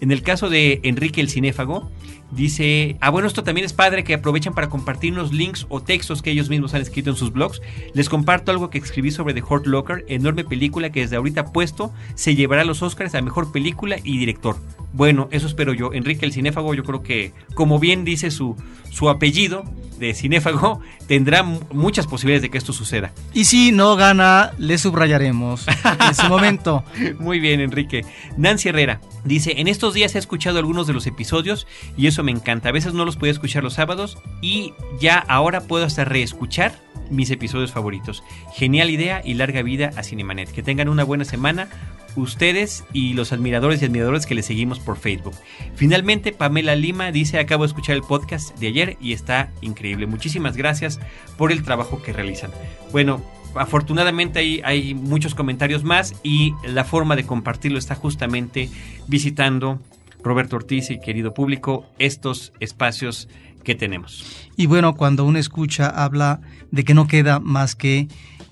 En 0.00 0.10
el 0.10 0.22
caso 0.22 0.48
de 0.50 0.80
Enrique 0.82 1.20
el 1.20 1.30
Cinéfago, 1.30 1.90
dice, 2.30 2.96
ah 3.00 3.10
bueno, 3.10 3.28
esto 3.28 3.44
también 3.44 3.64
es 3.64 3.72
padre 3.72 4.04
que 4.04 4.14
aprovechan 4.14 4.54
para 4.54 4.68
compartirnos 4.68 5.32
links 5.32 5.66
o 5.68 5.80
textos 5.80 6.22
que 6.22 6.30
ellos 6.30 6.48
mismos 6.48 6.74
han 6.74 6.82
escrito 6.82 7.10
en 7.10 7.16
sus 7.16 7.32
blogs. 7.32 7.62
Les 7.94 8.08
comparto 8.08 8.50
algo 8.50 8.70
que 8.70 8.78
escribí 8.78 9.10
sobre 9.10 9.34
The 9.34 9.42
Hurt 9.42 9.66
Locker, 9.66 10.04
enorme 10.08 10.44
película 10.44 10.90
que 10.90 11.00
desde 11.00 11.16
ahorita 11.16 11.52
puesto 11.52 11.92
se 12.14 12.34
llevará 12.34 12.64
los 12.64 12.82
Oscars 12.82 13.14
a 13.14 13.22
Mejor 13.22 13.52
Película 13.52 13.96
y 14.02 14.18
Director. 14.18 14.56
Bueno, 14.92 15.28
eso 15.30 15.46
espero 15.46 15.72
yo. 15.72 15.92
Enrique 15.92 16.26
el 16.26 16.32
Cinéfago, 16.32 16.74
yo 16.74 16.82
creo 16.82 17.02
que, 17.02 17.32
como 17.54 17.78
bien 17.78 18.04
dice 18.04 18.30
su, 18.30 18.56
su 18.90 19.08
apellido 19.08 19.64
de 19.98 20.14
Cinéfago, 20.14 20.80
tendrá 21.06 21.42
muchas 21.42 22.06
posibilidades 22.06 22.42
de 22.42 22.50
que 22.50 22.58
esto 22.58 22.72
suceda. 22.72 23.12
Y 23.32 23.44
si 23.44 23.72
no 23.72 23.96
gana, 23.96 24.52
le 24.58 24.78
subrayaremos 24.78 25.66
en 26.08 26.14
su 26.14 26.26
momento. 26.26 26.84
Muy 27.18 27.40
bien, 27.40 27.60
Enrique. 27.60 28.04
Nancy 28.36 28.68
Herrera 28.68 29.00
dice, 29.24 29.54
en 29.58 29.68
estos 29.68 29.94
días 29.94 30.14
he 30.14 30.18
escuchado 30.18 30.58
algunos 30.58 30.86
de 30.86 30.92
los 30.92 31.06
episodios 31.06 31.66
y 31.96 32.06
eso 32.06 32.22
me 32.22 32.32
encanta. 32.32 32.68
A 32.68 32.72
veces 32.72 32.94
no 32.94 33.04
los 33.04 33.16
podía 33.16 33.32
escuchar 33.32 33.62
los 33.62 33.74
sábados 33.74 34.18
y 34.40 34.74
ya 35.00 35.18
ahora 35.18 35.62
puedo 35.62 35.84
hasta 35.84 36.04
reescuchar 36.04 36.72
mis 37.10 37.30
episodios 37.30 37.72
favoritos. 37.72 38.22
Genial 38.54 38.90
idea 38.90 39.22
y 39.24 39.34
larga 39.34 39.62
vida 39.62 39.92
a 39.96 40.02
Cinemanet. 40.02 40.50
Que 40.50 40.62
tengan 40.62 40.88
una 40.88 41.04
buena 41.04 41.24
semana 41.24 41.68
ustedes 42.16 42.84
y 42.92 43.12
los 43.12 43.32
admiradores 43.32 43.82
y 43.82 43.84
admiradores 43.84 44.26
que 44.26 44.34
le 44.34 44.42
seguimos 44.42 44.78
por 44.78 44.96
Facebook. 44.96 45.34
Finalmente, 45.74 46.32
Pamela 46.32 46.74
Lima 46.74 47.12
dice, 47.12 47.38
acabo 47.38 47.64
de 47.64 47.68
escuchar 47.68 47.96
el 47.96 48.02
podcast 48.02 48.56
de 48.58 48.68
ayer 48.68 48.96
y 49.00 49.12
está 49.12 49.52
increíble. 49.60 49.85
Muchísimas 49.94 50.56
gracias 50.56 50.98
por 51.36 51.52
el 51.52 51.62
trabajo 51.62 52.02
que 52.02 52.12
realizan. 52.12 52.50
Bueno, 52.92 53.22
afortunadamente 53.54 54.40
hay, 54.40 54.60
hay 54.64 54.94
muchos 54.94 55.34
comentarios 55.34 55.84
más 55.84 56.14
y 56.22 56.54
la 56.66 56.84
forma 56.84 57.14
de 57.14 57.24
compartirlo 57.24 57.78
está 57.78 57.94
justamente 57.94 58.68
visitando 59.06 59.80
Roberto 60.22 60.56
Ortiz 60.56 60.90
y 60.90 60.98
querido 60.98 61.34
público 61.34 61.86
estos 61.98 62.52
espacios 62.58 63.28
que 63.62 63.74
tenemos. 63.74 64.24
Y 64.56 64.66
bueno, 64.66 64.94
cuando 64.94 65.24
uno 65.24 65.38
escucha, 65.38 65.88
habla 65.88 66.40
de 66.70 66.84
que 66.84 66.94
no 66.94 67.06
queda 67.06 67.40
más 67.40 67.74
que 67.74 68.08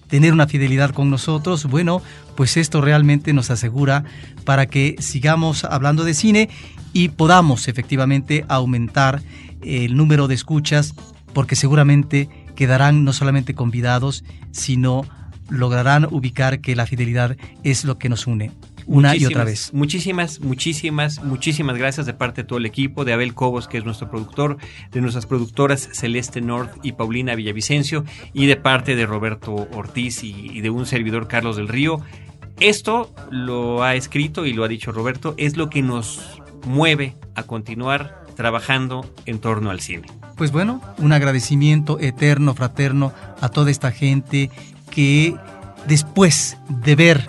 tener 0.08 0.32
una 0.32 0.46
fidelidad 0.46 0.90
con 0.90 1.10
nosotros, 1.10 1.66
bueno, 1.66 2.02
pues 2.36 2.56
esto 2.56 2.80
realmente 2.80 3.32
nos 3.32 3.50
asegura 3.50 4.04
para 4.44 4.66
que 4.66 4.96
sigamos 4.98 5.64
hablando 5.64 6.04
de 6.04 6.14
cine 6.14 6.50
y 6.92 7.08
podamos 7.08 7.68
efectivamente 7.68 8.44
aumentar 8.48 9.22
el 9.62 9.96
número 9.96 10.28
de 10.28 10.34
escuchas, 10.34 10.94
porque 11.34 11.56
seguramente 11.56 12.28
quedarán 12.54 13.04
no 13.04 13.12
solamente 13.12 13.54
convidados, 13.54 14.24
sino 14.52 15.04
lograrán 15.48 16.06
ubicar 16.10 16.60
que 16.60 16.74
la 16.76 16.86
fidelidad 16.86 17.36
es 17.62 17.84
lo 17.84 17.98
que 17.98 18.08
nos 18.08 18.26
une. 18.26 18.50
una 18.86 19.16
y 19.16 19.24
otra 19.24 19.44
vez. 19.44 19.72
Muchísimas, 19.72 20.40
muchísimas, 20.40 21.22
muchísimas 21.22 21.76
gracias 21.76 22.04
de 22.04 22.12
parte 22.12 22.42
de 22.42 22.48
todo 22.48 22.58
el 22.58 22.66
equipo, 22.66 23.04
de 23.04 23.14
Abel 23.14 23.32
Cobos, 23.32 23.66
que 23.66 23.78
es 23.78 23.84
nuestro 23.84 24.10
productor, 24.10 24.58
de 24.92 25.00
nuestras 25.00 25.24
productoras 25.24 25.88
Celeste 25.92 26.42
North 26.42 26.70
y 26.82 26.92
Paulina 26.92 27.34
Villavicencio, 27.34 28.04
y 28.34 28.46
de 28.46 28.56
parte 28.56 28.94
de 28.94 29.06
Roberto 29.06 29.54
Ortiz 29.72 30.22
y, 30.22 30.60
de 30.60 30.70
un 30.70 30.84
servidor 30.84 31.28
Carlos 31.28 31.56
del 31.56 31.68
Río. 31.68 32.00
Esto 32.60 33.12
lo 33.30 33.82
ha 33.82 33.94
escrito 33.94 34.44
y 34.44 34.52
lo 34.52 34.64
ha 34.64 34.68
dicho 34.68 34.92
Roberto, 34.92 35.34
es 35.38 35.56
lo 35.56 35.70
que 35.70 35.82
nos 35.82 36.42
mueve 36.66 37.16
a 37.34 37.44
continuar 37.44 38.22
trabajando 38.36 39.10
en 39.24 39.38
torno 39.38 39.70
al 39.70 39.80
cine. 39.80 40.06
Pues 40.36 40.50
bueno, 40.50 40.80
un 40.98 41.12
agradecimiento 41.12 41.98
eterno, 42.00 42.54
fraterno 42.54 43.12
a 43.40 43.48
toda 43.48 43.70
esta 43.70 43.92
gente 43.92 44.50
que 44.90 45.36
después 45.86 46.56
de 46.68 46.96
ver 46.96 47.28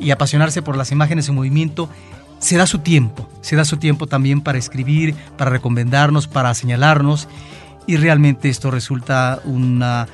y 0.00 0.10
apasionarse 0.10 0.62
por 0.62 0.76
las 0.76 0.92
imágenes 0.92 1.28
en 1.28 1.34
movimiento, 1.34 1.90
se 2.38 2.56
da 2.56 2.66
su 2.66 2.78
tiempo, 2.78 3.28
se 3.42 3.56
da 3.56 3.64
su 3.64 3.76
tiempo 3.76 4.06
también 4.06 4.40
para 4.40 4.58
escribir, 4.58 5.14
para 5.36 5.50
recomendarnos, 5.50 6.28
para 6.28 6.54
señalarnos 6.54 7.28
y 7.86 7.96
realmente 7.96 8.48
esto 8.48 8.70
resulta 8.70 9.40
una 9.44 10.06